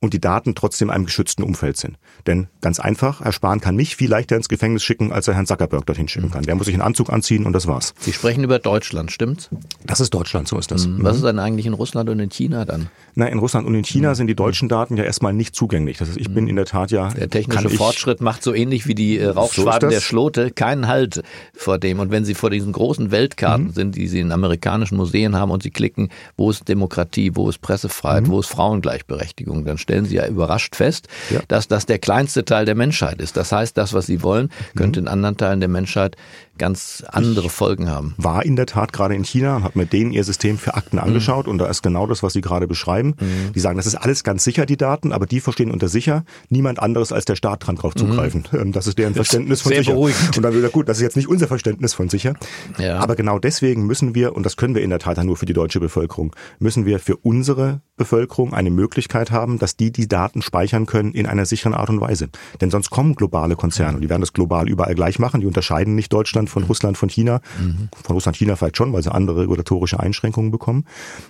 und 0.00 0.12
die 0.12 0.20
Daten 0.20 0.54
trotzdem 0.54 0.88
in 0.88 0.94
einem 0.94 1.06
geschützten 1.06 1.42
Umfeld 1.42 1.76
sind. 1.76 1.96
Denn 2.26 2.48
ganz 2.60 2.78
einfach, 2.78 3.22
Herr 3.22 3.32
Spahn 3.32 3.60
kann 3.60 3.74
mich 3.74 3.96
viel 3.96 4.10
leichter 4.10 4.36
ins 4.36 4.48
Gefängnis 4.48 4.84
schicken, 4.84 5.12
als 5.12 5.26
er 5.28 5.34
Herrn 5.34 5.46
Zuckerberg 5.46 5.86
dorthin 5.86 6.08
schicken 6.08 6.30
kann. 6.30 6.44
Der 6.44 6.54
muss 6.54 6.66
sich 6.66 6.74
einen 6.74 6.82
Anzug 6.82 7.10
anziehen 7.10 7.46
und 7.46 7.54
das 7.54 7.66
war's. 7.66 7.94
Sie 7.98 8.12
sprechen 8.12 8.44
über 8.44 8.58
Deutschland, 8.58 9.10
stimmt's? 9.10 9.48
Das 9.84 10.00
ist 10.00 10.12
Deutschland, 10.12 10.46
so 10.46 10.58
ist 10.58 10.70
das. 10.70 10.86
Mhm. 10.86 11.02
Was 11.02 11.16
ist 11.16 11.24
denn 11.24 11.38
eigentlich 11.38 11.66
in 11.66 11.72
Russland 11.72 12.10
und 12.10 12.20
in 12.20 12.30
China 12.30 12.64
dann? 12.64 12.88
Na, 13.14 13.26
in 13.26 13.38
Russland 13.38 13.66
und 13.66 13.74
in 13.74 13.84
China 13.84 14.10
mhm. 14.10 14.14
sind 14.14 14.26
die 14.26 14.34
deutschen 14.34 14.68
Daten 14.68 14.96
ja 14.96 15.04
erstmal 15.04 15.32
nicht 15.32 15.54
zugänglich. 15.54 15.98
Das 15.98 16.08
heißt, 16.08 16.18
ich 16.18 16.32
bin 16.32 16.44
mhm. 16.44 16.50
in 16.50 16.56
der 16.56 16.66
Tat 16.66 16.90
ja. 16.90 17.08
Der 17.08 17.30
technische 17.30 17.70
Fortschritt 17.70 18.20
macht 18.20 18.42
so 18.42 18.52
ähnlich 18.52 18.86
wie 18.86 18.94
die 18.94 19.18
äh, 19.18 19.28
Rauchschwaden 19.28 19.88
so 19.88 19.94
der 19.94 20.00
Schlote 20.00 20.50
keinen 20.50 20.86
Halt 20.86 21.22
vor 21.54 21.78
dem. 21.78 22.00
Und 22.00 22.10
wenn 22.10 22.24
Sie 22.24 22.34
vor 22.34 22.50
diesen 22.50 22.72
großen 22.72 23.10
Weltkarten 23.10 23.68
mhm. 23.68 23.72
sind, 23.72 23.96
die 23.96 24.08
Sie 24.08 24.20
in 24.20 24.32
amerikanischen 24.32 24.96
Museen 24.96 25.36
haben 25.36 25.50
und 25.50 25.62
Sie 25.62 25.70
klicken, 25.70 26.10
wo 26.36 26.50
ist 26.50 26.68
Demokratie, 26.68 27.30
wo 27.34 27.48
ist 27.48 27.60
Pressefreiheit, 27.60 28.24
mhm. 28.24 28.30
wo 28.30 28.40
ist 28.40 28.48
Frauengleichberechtigung, 28.48 29.64
dann 29.64 29.78
stellen 29.84 30.04
Sie 30.04 30.16
ja 30.16 30.26
überrascht 30.26 30.74
fest, 30.74 31.08
ja. 31.30 31.40
dass 31.48 31.68
das 31.68 31.86
der 31.86 31.98
kleinste 31.98 32.44
Teil 32.44 32.64
der 32.64 32.74
Menschheit 32.74 33.20
ist. 33.20 33.36
Das 33.36 33.52
heißt, 33.52 33.76
das, 33.78 33.92
was 33.92 34.06
sie 34.06 34.22
wollen, 34.22 34.50
könnte 34.76 35.00
mhm. 35.00 35.06
in 35.06 35.12
anderen 35.12 35.36
Teilen 35.36 35.60
der 35.60 35.68
Menschheit 35.68 36.16
ganz 36.58 37.04
andere 37.08 37.46
ich 37.46 37.52
Folgen 37.52 37.90
haben. 37.90 38.14
War 38.16 38.44
in 38.44 38.56
der 38.56 38.66
Tat 38.66 38.92
gerade 38.92 39.14
in 39.14 39.24
China 39.24 39.56
und 39.56 39.64
habe 39.64 39.78
mir 39.78 39.86
denen 39.86 40.12
ihr 40.12 40.24
System 40.24 40.58
für 40.58 40.74
Akten 40.74 40.96
mhm. 40.96 41.02
angeschaut 41.02 41.46
mhm. 41.46 41.52
und 41.52 41.58
da 41.58 41.66
ist 41.66 41.82
genau 41.82 42.06
das, 42.06 42.22
was 42.22 42.32
Sie 42.32 42.40
gerade 42.40 42.66
beschreiben. 42.66 43.14
Mhm. 43.20 43.52
Die 43.54 43.60
sagen, 43.60 43.76
das 43.76 43.86
ist 43.86 43.96
alles 43.96 44.24
ganz 44.24 44.44
sicher, 44.44 44.66
die 44.66 44.76
Daten, 44.76 45.12
aber 45.12 45.26
die 45.26 45.40
verstehen 45.40 45.70
unter 45.70 45.88
sicher 45.88 46.24
niemand 46.48 46.80
anderes 46.80 47.12
als 47.12 47.24
der 47.24 47.36
Staat 47.36 47.66
dran 47.66 47.76
drauf 47.76 47.94
zugreifen. 47.94 48.44
Mhm. 48.50 48.64
Das 48.74 48.86
ist 48.88 48.98
deren 48.98 49.14
Verständnis 49.14 49.62
von 49.62 49.70
Sehr 49.70 49.82
sicher. 49.82 49.92
Beruhigend. 49.92 50.36
Und 50.36 50.42
dann 50.42 50.52
will 50.52 50.64
er, 50.64 50.70
gut, 50.70 50.88
das 50.88 50.96
ist 50.96 51.02
jetzt 51.02 51.16
nicht 51.16 51.28
unser 51.28 51.46
Verständnis 51.46 51.94
von 51.94 52.08
sicher. 52.08 52.34
Ja. 52.78 52.98
Aber 52.98 53.14
genau 53.14 53.38
deswegen 53.38 53.86
müssen 53.86 54.14
wir, 54.14 54.34
und 54.34 54.44
das 54.44 54.56
können 54.56 54.74
wir 54.74 54.82
in 54.82 54.90
der 54.90 54.98
Tat 54.98 55.22
nur 55.22 55.36
für 55.36 55.46
die 55.46 55.52
deutsche 55.52 55.78
Bevölkerung, 55.80 56.34
müssen 56.58 56.86
wir 56.86 56.98
für 56.98 57.16
unsere 57.16 57.82
Bevölkerung 57.96 58.52
eine 58.52 58.70
Möglichkeit 58.70 59.30
haben, 59.30 59.58
dass 59.58 59.76
die 59.76 59.92
die 59.92 60.08
Daten 60.08 60.42
speichern 60.42 60.86
können 60.86 61.12
in 61.12 61.26
einer 61.26 61.46
sicheren 61.46 61.74
Art 61.74 61.88
und 61.90 62.00
Weise. 62.00 62.28
Denn 62.60 62.70
sonst 62.70 62.90
kommen 62.90 63.14
globale 63.14 63.54
Konzerne 63.54 63.96
und 63.96 64.02
die 64.02 64.10
werden 64.10 64.22
das 64.22 64.32
global 64.32 64.68
überall 64.68 64.94
gleich 64.94 65.18
machen. 65.18 65.40
Die 65.40 65.46
unterscheiden 65.46 65.94
nicht 65.94 66.12
Deutschland 66.12 66.43
von 66.48 66.64
Russland, 66.64 66.98
von 66.98 67.08
China. 67.08 67.40
Mhm. 67.60 67.88
Von 68.02 68.14
Russland, 68.14 68.36
China 68.36 68.56
vielleicht 68.56 68.76
schon, 68.76 68.92
weil 68.92 69.02
sie 69.02 69.12
andere 69.12 69.42
regulatorische 69.42 70.00
Einschränkungen 70.00 70.50
bekommen. 70.50 70.84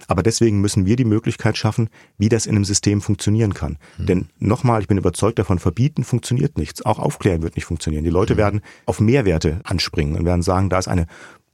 Aber 0.08 0.22
deswegen 0.22 0.60
müssen 0.60 0.86
wir 0.86 0.96
die 0.96 1.04
Möglichkeit 1.04 1.56
schaffen, 1.56 1.88
wie 2.18 2.28
das 2.28 2.46
in 2.46 2.56
einem 2.56 2.64
System 2.64 3.00
funktionieren 3.00 3.54
kann. 3.54 3.78
Mhm. 3.98 4.06
Denn 4.06 4.28
nochmal, 4.38 4.80
ich 4.80 4.88
bin 4.88 4.98
überzeugt 4.98 5.38
davon, 5.38 5.58
verbieten 5.58 6.04
funktioniert 6.04 6.58
nichts. 6.58 6.84
Auch 6.84 6.98
aufklären 6.98 7.42
wird 7.42 7.56
nicht 7.56 7.64
funktionieren. 7.64 8.04
Die 8.04 8.10
Leute 8.10 8.34
mhm. 8.34 8.38
werden 8.38 8.60
auf 8.86 9.00
Mehrwerte 9.00 9.60
anspringen 9.64 10.16
und 10.16 10.24
werden 10.24 10.42
sagen, 10.42 10.70
da 10.70 10.78
ist 10.78 10.88
eine 10.88 11.06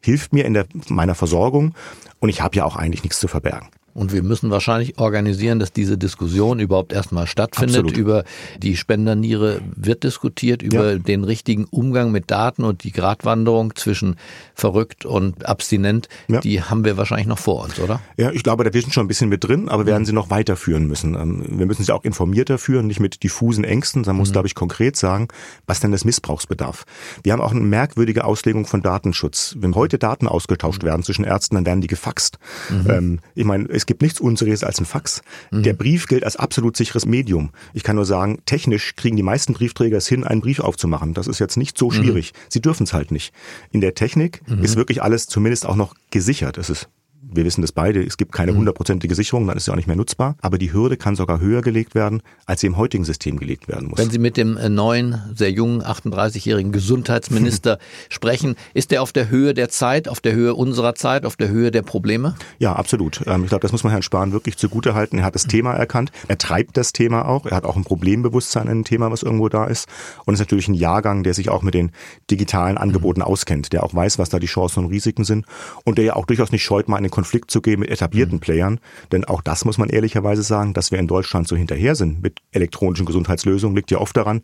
hilft 0.03 0.33
mir 0.33 0.45
in 0.45 0.55
der, 0.55 0.67
meiner 0.89 1.15
Versorgung 1.15 1.75
und 2.21 2.29
ich 2.29 2.41
habe 2.41 2.57
ja 2.57 2.65
auch 2.65 2.77
eigentlich 2.77 3.03
nichts 3.03 3.21
zu 3.21 3.29
verbergen. 3.29 3.69
Und 3.95 4.13
wir 4.13 4.23
müssen 4.23 4.51
wahrscheinlich 4.51 4.99
organisieren, 4.99 5.59
dass 5.59 5.73
diese 5.73 5.99
Diskussion 5.99 6.61
überhaupt 6.61 6.93
erstmal 6.93 7.27
stattfindet. 7.27 7.79
Absolut. 7.79 7.97
Über 7.97 8.25
die 8.63 8.77
Spenderniere 8.77 9.61
wird 9.75 10.05
diskutiert, 10.05 10.63
über 10.63 10.93
ja. 10.93 10.99
den 10.99 11.25
richtigen 11.25 11.65
Umgang 11.65 12.13
mit 12.13 12.31
Daten 12.31 12.65
und 12.65 12.85
die 12.85 12.93
Gratwanderung 12.93 13.75
zwischen 13.75 14.17
verrückt 14.55 15.05
und 15.05 15.47
abstinent. 15.47 16.09
Ja. 16.29 16.41
Die 16.41 16.63
haben 16.63 16.85
wir 16.85 16.97
wahrscheinlich 16.97 17.27
noch 17.27 17.39
vor 17.39 17.65
uns, 17.65 17.79
oder? 17.81 18.01
Ja, 18.17 18.31
ich 18.31 18.43
glaube, 18.43 18.65
da 18.65 18.73
wir 18.73 18.81
sind 18.81 18.95
schon 18.95 19.05
ein 19.05 19.09
bisschen 19.09 19.29
mit 19.29 19.45
drin, 19.45 19.69
aber 19.69 19.87
werden 19.87 20.03
mhm. 20.03 20.07
sie 20.07 20.13
noch 20.13 20.31
weiterführen 20.31 20.87
müssen. 20.87 21.15
Ähm, 21.15 21.45
wir 21.59 21.67
müssen 21.67 21.85
sie 21.85 21.93
auch 21.93 22.05
informierter 22.05 22.59
führen, 22.59 22.87
nicht 22.87 23.01
mit 23.01 23.23
diffusen 23.23 23.65
Ängsten. 23.65 24.03
Man 24.07 24.17
muss, 24.17 24.29
mhm. 24.29 24.33
glaube 24.33 24.49
ich, 24.49 24.55
konkret 24.55 24.97
sagen, 24.97 25.29
was 25.67 25.81
denn 25.81 25.93
das 25.93 26.05
Missbrauchsbedarf. 26.05 26.85
Wir 27.23 27.33
haben 27.33 27.41
auch 27.41 27.53
eine 27.53 27.61
merkwürdige 27.61 28.25
Auslegung 28.25 28.67
von 28.67 28.83
Datenschutz. 28.83 29.57
Wenn 29.59 29.75
heute 29.75 29.99
Daten 29.99 30.29
ausgetauscht 30.29 30.85
werden 30.85 31.03
zwischen 31.03 31.25
Ärzten, 31.25 31.57
dann 31.57 31.67
werden 31.67 31.81
die 31.81 31.87
gefaxt. 31.89 32.39
Mhm. 32.71 32.91
Ähm, 32.91 33.21
ich 33.35 33.45
meine, 33.45 33.69
es 33.81 33.87
gibt 33.87 34.03
nichts 34.03 34.21
Unseriöses 34.21 34.63
als 34.63 34.79
ein 34.79 34.85
Fax. 34.85 35.23
Mhm. 35.51 35.63
Der 35.63 35.73
Brief 35.73 36.07
gilt 36.07 36.25
als 36.25 36.37
absolut 36.37 36.77
sicheres 36.77 37.07
Medium. 37.07 37.51
Ich 37.73 37.83
kann 37.83 37.97
nur 37.97 38.05
sagen, 38.05 38.41
technisch 38.45 38.95
kriegen 38.95 39.17
die 39.17 39.23
meisten 39.23 39.55
Briefträger 39.55 39.97
es 39.97 40.07
hin, 40.07 40.25
einen 40.25 40.43
Brief 40.43 40.61
aufzumachen. 40.61 41.15
Das 41.15 41.27
ist 41.27 41.39
jetzt 41.39 41.57
nicht 41.57 41.79
so 41.79 41.89
mhm. 41.89 41.95
schwierig. 41.95 42.33
Mhm. 42.33 42.39
Sie 42.51 42.61
dürfen 42.61 42.85
es 42.85 42.93
halt 42.93 43.11
nicht. 43.11 43.33
In 43.71 43.81
der 43.81 43.95
Technik 43.95 44.43
mhm. 44.47 44.63
ist 44.63 44.77
wirklich 44.77 45.03
alles 45.03 45.27
zumindest 45.29 45.65
auch 45.65 45.77
noch 45.77 45.95
gesichert. 46.11 46.59
Es 46.59 46.69
ist 46.69 46.89
wir 47.33 47.45
wissen 47.45 47.63
das 47.63 47.73
beide, 47.73 48.03
es 48.03 48.17
gibt 48.17 48.33
keine 48.33 48.53
mhm. 48.53 48.59
hundertprozentige 48.59 49.15
Sicherung, 49.15 49.47
dann 49.47 49.57
ist 49.57 49.65
sie 49.65 49.73
auch 49.73 49.77
nicht 49.77 49.87
mehr 49.87 49.97
nutzbar. 49.97 50.37
Aber 50.41 50.59
die 50.59 50.73
Hürde 50.73 50.97
kann 50.97 51.17
sogar 51.17 51.41
höher 51.41 51.63
gelegt 51.63 51.95
werden, 51.95 52.23
als 52.47 52.61
sie 52.61 52.67
im 52.67 52.77
heutigen 52.77 53.05
System 53.05 53.39
gelegt 53.39 53.69
werden 53.69 53.89
muss. 53.89 53.99
Wenn 53.99 54.11
Sie 54.11 54.19
mit 54.19 54.37
dem 54.37 54.57
äh, 54.57 54.69
neuen, 54.69 55.21
sehr 55.35 55.51
jungen, 55.51 55.83
38-jährigen 55.83 56.73
Gesundheitsminister 56.73 57.79
sprechen, 58.09 58.57
ist 58.75 58.93
er 58.93 59.03
auf 59.03 59.13
der 59.13 59.31
Höhe 59.31 59.55
der 59.55 59.69
Zeit, 59.69 60.09
auf 60.09 60.21
der 60.21 60.35
Höhe 60.35 60.55
unserer 60.55 60.95
Zeit, 60.95 61.25
auf 61.25 61.37
der 61.37 61.49
Höhe 61.49 61.71
der 61.71 61.83
Probleme? 61.83 62.35
Ja, 62.59 62.75
absolut. 62.75 63.23
Ähm, 63.27 63.45
ich 63.45 63.49
glaube, 63.49 63.63
das 63.63 63.73
muss 63.73 63.85
man 63.85 63.91
Herrn 63.91 64.03
Spahn 64.03 64.33
wirklich 64.33 64.57
zugutehalten. 64.57 65.19
Er 65.19 65.25
hat 65.25 65.35
das 65.35 65.47
Thema 65.47 65.73
erkannt, 65.75 66.13
er 66.29 66.39
treibt 66.39 66.77
das 66.77 66.93
Thema 66.93 67.27
auch, 67.27 67.47
er 67.47 67.57
hat 67.57 67.65
auch 67.65 67.77
ein 67.77 67.85
Problembewusstsein 67.85 68.69
in 68.69 68.81
dem 68.81 68.85
Thema, 68.85 69.11
was 69.11 69.23
irgendwo 69.23 69.49
da 69.49 69.65
ist. 69.65 69.89
Und 70.25 70.35
ist 70.35 70.41
natürlich 70.41 70.69
ein 70.69 70.75
Jahrgang, 70.75 71.23
der 71.23 71.35
sich 71.35 71.49
auch 71.49 71.63
mit 71.63 71.75
den 71.75 71.93
digitalen 72.31 72.79
Angeboten 72.79 73.23
auskennt, 73.23 73.73
der 73.73 73.85
auch 73.85 73.95
weiß, 73.95 74.19
was 74.19 74.29
da 74.29 74.39
die 74.39 74.47
Chancen 74.47 74.85
und 74.85 74.91
Risiken 74.91 75.25
sind 75.25 75.47
und 75.85 75.99
der 75.99 76.05
ja 76.05 76.17
auch 76.17 76.27
durchaus 76.27 76.53
nicht 76.53 76.65
scheut, 76.65 76.89
mal 76.89 76.97
in 76.97 77.05
den 77.05 77.11
Konflikt 77.21 77.51
zu 77.51 77.61
gehen 77.61 77.81
mit 77.81 77.91
etablierten 77.91 78.37
mhm. 78.37 78.41
Playern. 78.41 78.81
Denn 79.13 79.27
auch 79.27 79.43
das 79.43 79.67
muss 79.67 79.77
man 79.77 79.91
ehrlicherweise 79.91 80.43
sagen, 80.43 80.73
dass 80.73 80.91
wir 80.91 80.99
in 80.99 81.07
Deutschland 81.07 81.47
so 81.47 81.55
hinterher 81.55 81.95
sind 81.95 82.23
mit 82.23 82.39
elektronischen 82.51 83.05
Gesundheitslösungen, 83.05 83.77
liegt 83.77 83.91
ja 83.91 83.99
oft 83.99 84.17
daran, 84.17 84.41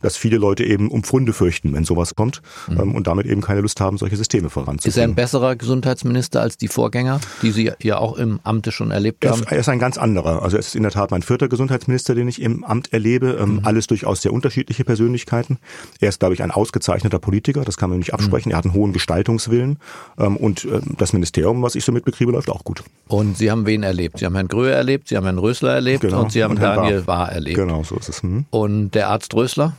dass 0.00 0.16
viele 0.16 0.36
Leute 0.36 0.62
eben 0.64 0.92
um 0.92 1.02
Pfunde 1.02 1.32
fürchten, 1.32 1.72
wenn 1.74 1.84
sowas 1.84 2.14
kommt 2.14 2.40
mhm. 2.68 2.80
ähm, 2.80 2.94
und 2.94 3.08
damit 3.08 3.26
eben 3.26 3.40
keine 3.40 3.62
Lust 3.62 3.80
haben, 3.80 3.98
solche 3.98 4.16
Systeme 4.16 4.48
voranzubringen. 4.48 4.90
Ist 4.90 4.96
er 4.96 5.02
ein 5.02 5.16
besserer 5.16 5.56
Gesundheitsminister 5.56 6.40
als 6.40 6.56
die 6.56 6.68
Vorgänger, 6.68 7.20
die 7.42 7.50
Sie 7.50 7.72
ja 7.82 7.98
auch 7.98 8.16
im 8.16 8.38
Amte 8.44 8.70
schon 8.70 8.92
erlebt 8.92 9.26
haben? 9.26 9.42
Er 9.48 9.58
ist 9.58 9.68
ein 9.68 9.80
ganz 9.80 9.98
anderer. 9.98 10.42
Also 10.42 10.56
er 10.56 10.60
ist 10.60 10.76
in 10.76 10.84
der 10.84 10.92
Tat 10.92 11.10
mein 11.10 11.22
vierter 11.22 11.48
Gesundheitsminister, 11.48 12.14
den 12.14 12.28
ich 12.28 12.40
im 12.40 12.62
Amt 12.62 12.92
erlebe. 12.92 13.38
Ähm, 13.40 13.54
mhm. 13.54 13.60
Alles 13.64 13.88
durchaus 13.88 14.22
sehr 14.22 14.32
unterschiedliche 14.32 14.84
Persönlichkeiten. 14.84 15.58
Er 16.00 16.10
ist, 16.10 16.20
glaube 16.20 16.34
ich, 16.34 16.44
ein 16.44 16.52
ausgezeichneter 16.52 17.18
Politiker, 17.18 17.64
das 17.64 17.76
kann 17.76 17.90
man 17.90 17.98
nicht 17.98 18.14
absprechen. 18.14 18.50
Mhm. 18.50 18.54
Er 18.54 18.58
hat 18.58 18.66
einen 18.66 18.74
hohen 18.74 18.92
Gestaltungswillen 18.92 19.78
ähm, 20.16 20.36
und 20.36 20.64
ähm, 20.64 20.94
das 20.96 21.12
Ministerium, 21.12 21.62
was 21.62 21.74
ich 21.74 21.84
so 21.84 21.92
mitbekriege, 21.92 22.19
läuft 22.28 22.50
auch 22.50 22.64
gut. 22.64 22.82
Und 23.08 23.36
Sie 23.36 23.50
haben 23.50 23.66
wen 23.66 23.82
erlebt? 23.82 24.18
Sie 24.18 24.26
haben 24.26 24.34
Herrn 24.34 24.48
Gröhe 24.48 24.72
erlebt, 24.72 25.08
Sie 25.08 25.16
haben 25.16 25.24
Herrn 25.24 25.38
Rösler 25.38 25.74
erlebt 25.74 26.02
genau. 26.02 26.22
und 26.22 26.32
Sie 26.32 26.42
haben 26.42 26.52
und 26.52 26.62
Daniel 26.62 27.06
Wahr 27.06 27.32
erlebt. 27.32 27.56
Genau, 27.56 27.82
so 27.82 27.96
ist 27.96 28.08
es. 28.08 28.22
Hm. 28.22 28.44
Und 28.50 28.92
der 28.92 29.08
Arzt 29.08 29.34
Rösler? 29.34 29.76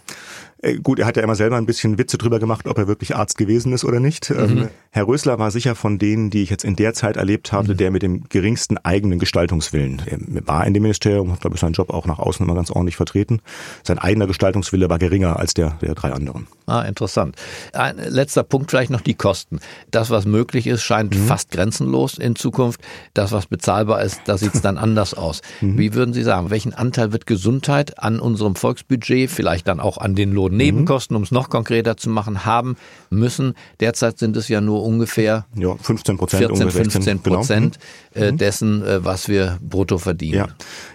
Äh, 0.62 0.76
gut, 0.76 1.00
er 1.00 1.06
hat 1.06 1.18
ja 1.18 1.24
immer 1.24 1.36
selber 1.36 1.58
ein 1.58 1.66
bisschen 1.66 1.98
Witze 1.98 2.18
drüber 2.18 2.40
gemacht, 2.40 2.68
ob 2.68 2.78
er 2.78 2.88
wirklich 2.88 3.16
Arzt 3.16 3.38
gewesen 3.38 3.74
ist 3.74 3.84
oder 3.84 4.00
nicht. 4.00 4.30
Mhm. 4.30 4.38
Ähm, 4.40 4.70
Herr 4.92 5.08
Rösler 5.08 5.40
war 5.40 5.52
sicher 5.52 5.76
von 5.76 5.98
denen, 5.98 6.30
die 6.30 6.44
ich 6.44 6.50
jetzt 6.50 6.64
in 6.64 6.76
der 6.76 6.94
Zeit 6.94 7.18
erlebt 7.18 7.52
habe, 7.52 7.74
mhm. 7.74 7.78
der 7.78 7.92
mit 7.92 8.04
dem 8.04 8.24
geringsten 8.30 8.78
eigenen 8.78 9.20
Gestaltungswillen. 9.20 10.02
Er 10.06 10.48
war 10.48 10.66
in 10.66 10.74
dem 10.74 10.84
Ministerium, 10.84 11.32
hat 11.32 11.42
glaube 11.42 11.56
ich 11.56 11.62
seinen 11.62 11.74
Job 11.74 11.90
auch 11.90 12.06
nach 12.06 12.20
außen 12.20 12.46
immer 12.46 12.56
ganz 12.56 12.72
ordentlich 12.72 12.96
vertreten. 12.96 13.42
Sein 13.84 14.00
eigener 14.00 14.28
Gestaltungswille 14.28 14.90
war 14.90 15.00
geringer 15.00 15.38
als 15.38 15.54
der 15.54 15.78
der 15.82 15.96
drei 15.96 16.12
anderen. 16.12 16.48
Ah, 16.68 16.84
interessant. 16.84 17.36
Ein 17.74 17.98
letzter 17.98 18.44
Punkt 18.44 18.72
vielleicht 18.72 18.92
noch 18.92 19.02
die 19.02 19.14
Kosten. 19.14 19.60
Das, 19.90 20.10
was 20.10 20.26
möglich 20.26 20.68
ist, 20.68 20.84
scheint 20.84 21.16
mhm. 21.16 21.26
fast 21.26 21.52
grenzenlos 21.52 22.18
in 22.18 22.36
Zukunft. 22.36 22.82
Das, 23.14 23.32
was 23.32 23.48
bezahlbar 23.48 24.02
ist, 24.04 24.22
da 24.26 24.38
sieht 24.38 24.56
es 24.56 24.62
dann 24.62 24.78
anders 24.82 25.14
aus. 25.14 25.42
Mhm. 25.60 25.78
Wie 25.78 25.94
würden 25.94 26.14
Sie 26.14 26.24
sagen, 26.24 26.50
welchen 26.50 26.74
Anteil 26.74 27.12
wird 27.12 27.26
Gesundheit 27.26 28.00
an 28.00 28.20
unserem 28.20 28.56
Volksbudget, 28.56 29.30
vielleicht 29.30 29.68
dann 29.68 29.80
auch 29.80 29.98
an 29.98 30.16
den 30.16 30.32
Lohn 30.32 30.51
Nebenkosten, 30.58 31.16
um 31.16 31.24
es 31.24 31.32
noch 31.32 31.50
konkreter 31.50 31.98
zu 31.98 32.10
machen, 32.10 32.46
haben 32.46 32.76
müssen. 33.10 33.56
Derzeit 33.80 34.20
sind 34.20 34.38
es 34.38 34.48
ja 34.48 34.62
nur 34.62 34.84
ungefähr 34.84 35.46
ja, 35.56 35.76
15 35.76 36.18
Prozent, 36.18 36.48
14, 36.48 36.72
15 36.72 37.20
Prozent 37.20 37.80
genau. 38.14 38.26
Äh, 38.26 38.32
mhm. 38.32 38.38
dessen, 38.38 38.86
äh, 38.86 39.04
was 39.04 39.28
wir 39.28 39.58
brutto 39.62 39.98
verdienen. 39.98 40.34
Ja, 40.34 40.48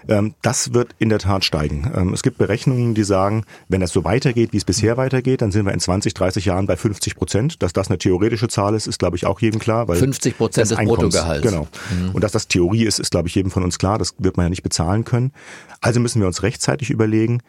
ähm, 0.09 0.35
das 0.43 0.73
wird 0.73 0.95
in 0.99 1.09
der 1.09 1.19
Tat 1.19 1.45
steigen. 1.45 1.91
Ähm, 1.95 2.13
es 2.13 2.23
gibt 2.23 2.39
Berechnungen, 2.39 2.95
die 2.95 3.05
sagen, 3.05 3.45
wenn 3.69 3.81
das 3.81 3.93
so 3.93 4.05
weitergeht, 4.05 4.53
wie 4.53 4.59
es 4.59 4.65
bisher 4.65 4.97
weitergeht, 4.97 5.43
dann 5.43 5.53
sind 5.53 5.67
wir 5.67 5.73
in 5.73 5.81
20, 5.81 6.15
30 6.15 6.45
Jahren 6.45 6.67
bei 6.67 6.77
50 6.77 7.17
Prozent. 7.17 7.63
Dass 7.63 7.73
das 7.73 7.89
eine 7.89 7.99
theoretische 7.99 8.49
Zahl 8.49 8.75
ist, 8.75 8.87
ist, 8.87 8.99
glaube 8.99 9.17
ich, 9.17 9.27
auch 9.27 9.41
jedem 9.41 9.61
klar. 9.61 9.89
Weil 9.89 9.97
50 9.97 10.37
Prozent 10.37 10.71
des 10.71 10.79
Einkommens, 10.79 11.15
Bruttogehalts. 11.15 11.43
Genau. 11.43 11.69
Mhm. 11.91 12.11
Und 12.13 12.25
dass 12.25 12.33
das 12.33 12.49
Theorie 12.49 12.85
ist, 12.85 12.99
ist, 12.99 13.11
glaube 13.11 13.29
ich, 13.29 13.35
jedem 13.35 13.51
von 13.51 13.65
uns 13.65 13.79
klar. 13.79 13.99
Das 13.99 14.15
wird 14.19 14.37
man 14.37 14.47
ja 14.47 14.51
nicht 14.51 14.63
bezahlen 14.63 15.05
können. 15.05 15.33
Also 15.81 16.01
müssen 16.01 16.21
wir 16.21 16.27
uns 16.27 16.43
rechtzeitig 16.43 16.91
überlegen, 16.91 17.41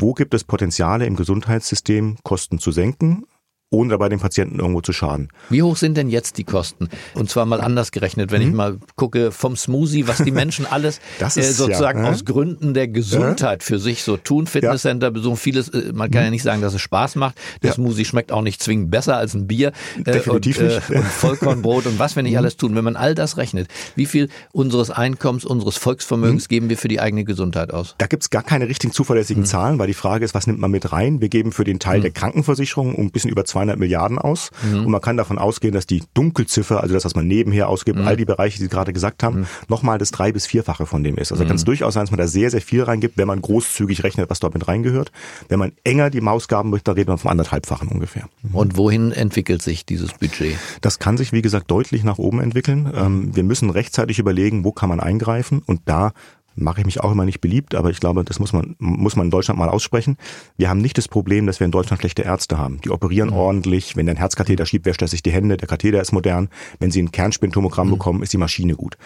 wo 0.00 0.14
gibt 0.14 0.34
es 0.34 0.44
Potenziale 0.44 1.06
im 1.06 1.16
Gesundheitssystem, 1.16 2.16
Kosten 2.22 2.58
zu 2.58 2.72
senken 2.72 3.24
ohne 3.70 3.90
dabei 3.90 4.08
dem 4.08 4.18
Patienten 4.18 4.58
irgendwo 4.58 4.80
zu 4.80 4.92
schaden. 4.92 5.28
Wie 5.48 5.62
hoch 5.62 5.76
sind 5.76 5.96
denn 5.96 6.08
jetzt 6.08 6.38
die 6.38 6.44
Kosten? 6.44 6.88
Und 7.14 7.30
zwar 7.30 7.46
mal 7.46 7.60
anders 7.60 7.92
gerechnet, 7.92 8.32
wenn 8.32 8.42
mhm. 8.42 8.48
ich 8.48 8.54
mal 8.54 8.78
gucke 8.96 9.30
vom 9.30 9.56
Smoothie, 9.56 10.08
was 10.08 10.18
die 10.18 10.32
Menschen 10.32 10.66
alles 10.66 11.00
ist, 11.20 11.36
äh, 11.36 11.42
sozusagen 11.42 12.02
ja, 12.02 12.10
aus 12.10 12.24
Gründen 12.24 12.74
der 12.74 12.88
Gesundheit 12.88 13.62
ja. 13.62 13.66
für 13.66 13.78
sich 13.78 14.02
so 14.02 14.16
tun. 14.16 14.48
Fitnesscenter 14.48 15.12
besuchen, 15.12 15.36
vieles, 15.36 15.68
äh, 15.68 15.92
man 15.94 16.10
kann 16.10 16.22
ja 16.22 16.26
mhm. 16.26 16.32
nicht 16.32 16.42
sagen, 16.42 16.62
dass 16.62 16.74
es 16.74 16.80
Spaß 16.80 17.14
macht. 17.14 17.36
Der 17.62 17.72
Smoothie 17.72 18.04
schmeckt 18.04 18.32
auch 18.32 18.42
nicht 18.42 18.60
zwingend 18.60 18.90
besser 18.90 19.16
als 19.16 19.34
ein 19.34 19.46
Bier. 19.46 19.72
Äh, 19.98 20.12
Definitiv 20.12 20.58
und, 20.58 20.64
nicht. 20.64 20.90
Äh, 20.90 20.96
und 20.96 21.04
Vollkornbrot 21.04 21.86
und 21.86 21.98
was 22.00 22.16
wir 22.16 22.24
nicht 22.24 22.32
mhm. 22.32 22.38
alles 22.38 22.56
tun. 22.56 22.74
Wenn 22.74 22.84
man 22.84 22.96
all 22.96 23.14
das 23.14 23.36
rechnet, 23.36 23.68
wie 23.94 24.06
viel 24.06 24.28
unseres 24.50 24.90
Einkommens, 24.90 25.44
unseres 25.44 25.76
Volksvermögens 25.76 26.44
mhm. 26.44 26.48
geben 26.48 26.68
wir 26.70 26.76
für 26.76 26.88
die 26.88 27.00
eigene 27.00 27.24
Gesundheit 27.24 27.72
aus? 27.72 27.94
Da 27.98 28.06
gibt's 28.06 28.30
gar 28.30 28.42
keine 28.42 28.68
richtigen 28.68 28.92
zuverlässigen 28.92 29.44
mhm. 29.44 29.46
Zahlen, 29.46 29.78
weil 29.78 29.86
die 29.86 29.94
Frage 29.94 30.24
ist, 30.24 30.34
was 30.34 30.48
nimmt 30.48 30.58
man 30.58 30.72
mit 30.72 30.92
rein? 30.92 31.20
Wir 31.20 31.28
geben 31.28 31.52
für 31.52 31.62
den 31.62 31.78
Teil 31.78 31.98
mhm. 31.98 32.02
der 32.02 32.10
Krankenversicherung 32.10 32.96
um 32.96 33.06
ein 33.06 33.10
bisschen 33.12 33.30
über 33.30 33.44
200 33.60 33.78
Milliarden 33.78 34.18
aus. 34.18 34.50
Mhm. 34.62 34.86
Und 34.86 34.90
man 34.90 35.00
kann 35.00 35.16
davon 35.16 35.38
ausgehen, 35.38 35.74
dass 35.74 35.86
die 35.86 36.02
Dunkelziffer, 36.14 36.82
also 36.82 36.94
das, 36.94 37.04
was 37.04 37.14
man 37.14 37.26
nebenher 37.26 37.68
ausgibt, 37.68 37.98
mhm. 37.98 38.06
all 38.06 38.16
die 38.16 38.24
Bereiche, 38.24 38.58
die 38.58 38.64
Sie 38.64 38.68
gerade 38.68 38.92
gesagt 38.92 39.22
haben, 39.22 39.40
mhm. 39.40 39.46
nochmal 39.68 39.98
das 39.98 40.10
drei- 40.10 40.32
bis 40.32 40.46
vierfache 40.46 40.86
von 40.86 41.04
dem 41.04 41.16
ist. 41.16 41.32
Also 41.32 41.44
kann 41.44 41.56
es 41.56 41.62
mhm. 41.62 41.66
durchaus 41.66 41.94
sein, 41.94 42.04
dass 42.04 42.10
man 42.10 42.18
da 42.18 42.26
sehr, 42.26 42.50
sehr 42.50 42.62
viel 42.62 42.82
reingibt, 42.82 43.18
wenn 43.18 43.26
man 43.26 43.40
großzügig 43.40 44.02
rechnet, 44.04 44.30
was 44.30 44.40
dort 44.40 44.54
mit 44.54 44.66
reingehört. 44.66 45.12
Wenn 45.48 45.58
man 45.58 45.72
enger 45.84 46.10
die 46.10 46.20
Mausgaben 46.20 46.70
möchte, 46.70 46.84
dann 46.84 46.94
redet 46.94 47.08
man 47.08 47.18
vom 47.18 47.30
anderthalbfachen 47.30 47.88
ungefähr. 47.88 48.28
Mhm. 48.42 48.54
Und 48.54 48.76
wohin 48.76 49.12
entwickelt 49.12 49.62
sich 49.62 49.84
dieses 49.84 50.12
Budget? 50.12 50.56
Das 50.80 50.98
kann 50.98 51.16
sich, 51.16 51.32
wie 51.32 51.42
gesagt, 51.42 51.70
deutlich 51.70 52.04
nach 52.04 52.18
oben 52.18 52.40
entwickeln. 52.40 52.90
Ähm, 52.94 53.36
wir 53.36 53.44
müssen 53.44 53.70
rechtzeitig 53.70 54.18
überlegen, 54.18 54.64
wo 54.64 54.72
kann 54.72 54.88
man 54.88 55.00
eingreifen 55.00 55.62
und 55.64 55.82
da 55.84 56.12
mache 56.54 56.80
ich 56.80 56.86
mich 56.86 57.00
auch 57.00 57.12
immer 57.12 57.24
nicht 57.24 57.40
beliebt, 57.40 57.74
aber 57.74 57.90
ich 57.90 58.00
glaube, 58.00 58.24
das 58.24 58.38
muss 58.38 58.52
man, 58.52 58.76
muss 58.78 59.16
man 59.16 59.26
in 59.26 59.30
Deutschland 59.30 59.58
mal 59.58 59.68
aussprechen. 59.68 60.16
Wir 60.56 60.68
haben 60.68 60.80
nicht 60.80 60.98
das 60.98 61.08
Problem, 61.08 61.46
dass 61.46 61.60
wir 61.60 61.64
in 61.64 61.70
Deutschland 61.70 62.00
schlechte 62.00 62.22
Ärzte 62.22 62.58
haben. 62.58 62.80
Die 62.82 62.90
operieren 62.90 63.30
mhm. 63.30 63.36
ordentlich. 63.36 63.96
Wenn 63.96 64.06
der 64.06 64.14
ein 64.14 64.18
Herzkatheter 64.18 64.66
schiebt, 64.66 64.86
wäscht 64.86 65.02
er 65.02 65.08
sich 65.08 65.22
die 65.22 65.30
Hände. 65.30 65.56
Der 65.56 65.68
Katheter 65.68 66.00
ist 66.00 66.12
modern. 66.12 66.48
Wenn 66.78 66.90
sie 66.90 67.02
ein 67.02 67.12
Kernspintomogramm 67.12 67.88
mhm. 67.88 67.92
bekommen, 67.92 68.22
ist 68.22 68.32
die 68.32 68.38
Maschine 68.38 68.74
gut. 68.74 68.96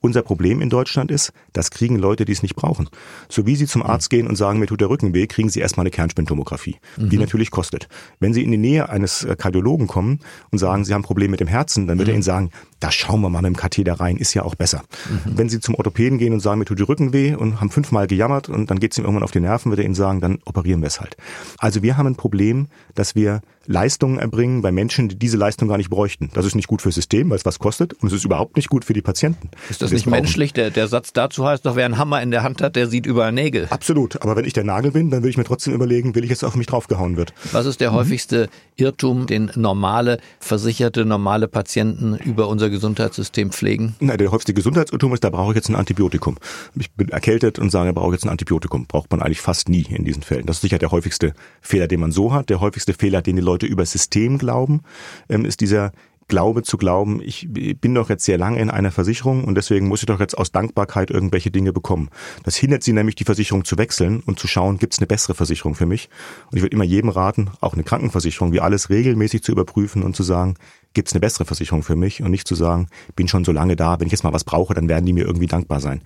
Unser 0.00 0.22
Problem 0.22 0.60
in 0.60 0.70
Deutschland 0.70 1.10
ist, 1.10 1.32
das 1.52 1.70
kriegen 1.70 1.96
Leute, 1.96 2.24
die 2.24 2.32
es 2.32 2.42
nicht 2.42 2.56
brauchen. 2.56 2.88
So 3.28 3.46
wie 3.46 3.56
sie 3.56 3.66
zum 3.66 3.82
Arzt 3.82 4.12
mhm. 4.12 4.16
gehen 4.16 4.26
und 4.26 4.36
sagen, 4.36 4.58
mir 4.58 4.66
tut 4.66 4.80
der 4.80 4.90
Rücken 4.90 5.14
weh, 5.14 5.26
kriegen 5.26 5.48
sie 5.48 5.60
erstmal 5.60 5.84
eine 5.84 5.90
Kernspintomographie, 5.90 6.76
die 6.96 7.16
mhm. 7.16 7.22
natürlich 7.22 7.50
kostet. 7.50 7.88
Wenn 8.18 8.34
sie 8.34 8.42
in 8.42 8.50
die 8.50 8.58
Nähe 8.58 8.88
eines 8.88 9.24
äh, 9.24 9.36
Kardiologen 9.36 9.86
kommen 9.86 10.20
und 10.50 10.58
sagen, 10.58 10.84
sie 10.84 10.94
haben 10.94 11.02
Probleme 11.02 11.32
mit 11.32 11.40
dem 11.40 11.48
Herzen, 11.48 11.86
dann 11.86 11.98
wird 11.98 12.08
er 12.08 12.12
mhm. 12.12 12.18
ihnen 12.18 12.22
sagen, 12.22 12.50
da 12.80 12.90
schauen 12.90 13.20
wir 13.20 13.28
mal 13.28 13.42
mit 13.42 13.50
dem 13.50 13.56
Katheter 13.56 13.94
rein, 13.94 14.16
ist 14.16 14.34
ja 14.34 14.42
auch 14.42 14.54
besser. 14.54 14.82
Mhm. 15.08 15.38
Wenn 15.38 15.48
Sie 15.48 15.60
zum 15.60 15.74
Orthopäden 15.74 16.18
gehen 16.18 16.32
und 16.32 16.40
sagen, 16.40 16.58
mir 16.58 16.64
tut 16.64 16.78
die 16.78 16.82
Rücken 16.90 17.12
weh 17.14 17.34
und 17.34 17.60
haben 17.60 17.70
fünfmal 17.70 18.06
gejammert 18.06 18.48
und 18.48 18.70
dann 18.70 18.80
geht 18.80 18.92
es 18.92 18.98
ihm 18.98 19.04
irgendwann 19.04 19.22
auf 19.22 19.30
die 19.30 19.40
Nerven, 19.40 19.70
wird 19.70 19.78
er 19.78 19.86
Ihnen 19.86 19.94
sagen, 19.94 20.20
dann 20.20 20.40
operieren 20.44 20.82
wir 20.82 20.88
es 20.88 21.00
halt. 21.00 21.16
Also 21.58 21.82
wir 21.82 21.96
haben 21.96 22.08
ein 22.08 22.16
Problem, 22.16 22.66
dass 22.94 23.14
wir 23.14 23.40
Leistungen 23.66 24.18
erbringen 24.18 24.62
bei 24.62 24.72
Menschen, 24.72 25.08
die 25.08 25.16
diese 25.16 25.36
Leistung 25.36 25.68
gar 25.68 25.76
nicht 25.76 25.90
bräuchten. 25.90 26.30
Das 26.32 26.46
ist 26.46 26.54
nicht 26.54 26.66
gut 26.66 26.80
fürs 26.80 26.94
System, 26.94 27.30
weil 27.30 27.36
es 27.36 27.44
was 27.44 27.58
kostet 27.58 27.92
und 27.94 28.08
es 28.08 28.14
ist 28.14 28.24
überhaupt 28.24 28.56
nicht 28.56 28.68
gut 28.68 28.84
für 28.84 28.94
die 28.94 29.02
Patienten. 29.02 29.50
Ist 29.68 29.82
das 29.82 29.92
nicht 29.92 30.06
menschlich? 30.06 30.52
Der, 30.52 30.70
der 30.70 30.88
Satz 30.88 31.12
dazu 31.12 31.46
heißt 31.46 31.66
doch, 31.66 31.76
wer 31.76 31.84
einen 31.84 31.98
Hammer 31.98 32.22
in 32.22 32.30
der 32.30 32.42
Hand 32.42 32.62
hat, 32.62 32.74
der 32.74 32.88
sieht 32.88 33.06
überall 33.06 33.32
Nägel. 33.32 33.66
Absolut. 33.70 34.22
Aber 34.22 34.34
wenn 34.36 34.44
ich 34.44 34.54
der 34.54 34.64
Nagel 34.64 34.92
bin, 34.92 35.10
dann 35.10 35.20
würde 35.20 35.30
ich 35.30 35.36
mir 35.36 35.44
trotzdem 35.44 35.74
überlegen, 35.74 36.14
will 36.14 36.24
ich 36.24 36.30
jetzt 36.30 36.42
auf 36.42 36.56
mich 36.56 36.66
draufgehauen 36.66 37.16
wird. 37.16 37.34
Was 37.52 37.66
ist 37.66 37.80
der 37.80 37.90
mhm. 37.90 37.96
häufigste 37.96 38.48
Irrtum, 38.76 39.26
den 39.26 39.50
normale, 39.54 40.18
versicherte, 40.40 41.04
normale 41.04 41.46
Patienten 41.46 42.16
über 42.16 42.48
unser 42.48 42.70
Gesundheitssystem 42.70 43.50
pflegen? 43.52 43.94
Na, 44.00 44.16
der 44.16 44.32
häufigste 44.32 44.54
Gesundheitsirrtum 44.54 45.12
ist, 45.14 45.22
da 45.22 45.30
brauche 45.30 45.52
ich 45.52 45.56
jetzt 45.56 45.68
ein 45.68 45.76
Antibiotikum. 45.76 46.38
Ich 46.74 46.90
bin 46.92 47.10
erkältet 47.10 47.58
und 47.58 47.70
sage, 47.70 47.92
brauche 47.92 48.14
jetzt 48.14 48.24
ein 48.24 48.30
Antibiotikum. 48.30 48.86
Braucht 48.86 49.10
man 49.10 49.20
eigentlich 49.20 49.40
fast 49.40 49.68
nie 49.68 49.86
in 49.90 50.04
diesen 50.04 50.22
Fällen. 50.22 50.46
Das 50.46 50.56
ist 50.56 50.62
sicher 50.62 50.78
der 50.78 50.90
häufigste 50.90 51.34
Fehler, 51.60 51.88
den 51.88 52.00
man 52.00 52.10
so 52.10 52.32
hat. 52.32 52.48
Der 52.48 52.60
häufigste 52.60 52.94
Fehler, 52.94 53.22
den 53.22 53.36
die 53.36 53.42
Leute 53.42 53.49
über 53.58 53.86
System 53.86 54.38
glauben, 54.38 54.82
ähm, 55.28 55.44
ist 55.44 55.60
dieser 55.60 55.92
glaube 56.30 56.62
zu 56.62 56.78
glauben, 56.78 57.20
ich 57.22 57.48
bin 57.50 57.94
doch 57.94 58.08
jetzt 58.08 58.24
sehr 58.24 58.38
lange 58.38 58.58
in 58.58 58.70
einer 58.70 58.90
Versicherung 58.90 59.44
und 59.44 59.56
deswegen 59.56 59.88
muss 59.88 60.00
ich 60.00 60.06
doch 60.06 60.20
jetzt 60.20 60.38
aus 60.38 60.52
Dankbarkeit 60.52 61.10
irgendwelche 61.10 61.50
Dinge 61.50 61.74
bekommen. 61.74 62.08
Das 62.44 62.56
hindert 62.56 62.82
sie 62.82 62.94
nämlich, 62.94 63.16
die 63.16 63.24
Versicherung 63.24 63.66
zu 63.66 63.76
wechseln 63.76 64.22
und 64.24 64.38
zu 64.38 64.46
schauen, 64.46 64.78
gibt 64.78 64.94
es 64.94 65.00
eine 65.00 65.08
bessere 65.08 65.34
Versicherung 65.34 65.74
für 65.74 65.86
mich. 65.86 66.08
Und 66.50 66.56
ich 66.56 66.62
würde 66.62 66.74
immer 66.74 66.84
jedem 66.84 67.10
raten, 67.10 67.50
auch 67.60 67.74
eine 67.74 67.82
Krankenversicherung, 67.82 68.52
wie 68.52 68.60
alles 68.60 68.88
regelmäßig 68.88 69.42
zu 69.42 69.52
überprüfen 69.52 70.02
und 70.02 70.16
zu 70.16 70.22
sagen, 70.22 70.54
gibt 70.94 71.08
es 71.08 71.14
eine 71.14 71.20
bessere 71.20 71.44
Versicherung 71.44 71.82
für 71.82 71.96
mich 71.96 72.22
und 72.22 72.30
nicht 72.30 72.46
zu 72.46 72.54
sagen, 72.54 72.86
bin 73.16 73.28
schon 73.28 73.44
so 73.44 73.52
lange 73.52 73.76
da, 73.76 74.00
wenn 74.00 74.06
ich 74.06 74.12
jetzt 74.12 74.24
mal 74.24 74.32
was 74.32 74.44
brauche, 74.44 74.72
dann 74.72 74.88
werden 74.88 75.04
die 75.04 75.12
mir 75.12 75.26
irgendwie 75.26 75.46
dankbar 75.46 75.80
sein. 75.80 76.02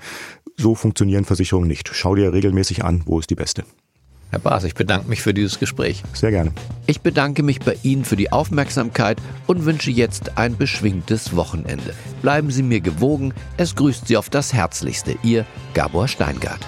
So 0.57 0.74
funktionieren 0.74 1.24
Versicherungen 1.24 1.68
nicht. 1.68 1.90
Schau 1.92 2.14
dir 2.14 2.33
regelmäßig 2.33 2.85
an, 2.85 3.02
wo 3.04 3.18
ist 3.18 3.30
die 3.30 3.35
beste. 3.35 3.64
Herr 4.35 4.40
Baas, 4.40 4.64
ich 4.64 4.75
bedanke 4.75 5.09
mich 5.09 5.23
für 5.23 5.33
dieses 5.33 5.61
Gespräch. 5.61 6.03
Sehr 6.12 6.33
gerne. 6.33 6.51
Ich 6.88 7.03
bedanke 7.03 7.44
mich 7.44 7.61
bei 7.61 7.77
Ihnen 7.85 8.05
für 8.05 8.16
die 8.16 8.33
Aufmerksamkeit 8.33 9.18
und 9.47 9.64
wünsche 9.64 9.92
jetzt 9.92 10.37
ein 10.37 10.57
beschwingtes 10.57 11.37
Wochenende. 11.37 11.94
Bleiben 12.20 12.51
Sie 12.51 12.64
mir 12.64 12.81
gewogen. 12.81 13.33
Es 13.59 13.77
grüßt 13.77 14.09
Sie 14.09 14.16
auf 14.16 14.31
das 14.31 14.53
Herzlichste. 14.53 15.14
Ihr 15.23 15.47
Gabor 15.73 16.09
Steingart. 16.09 16.66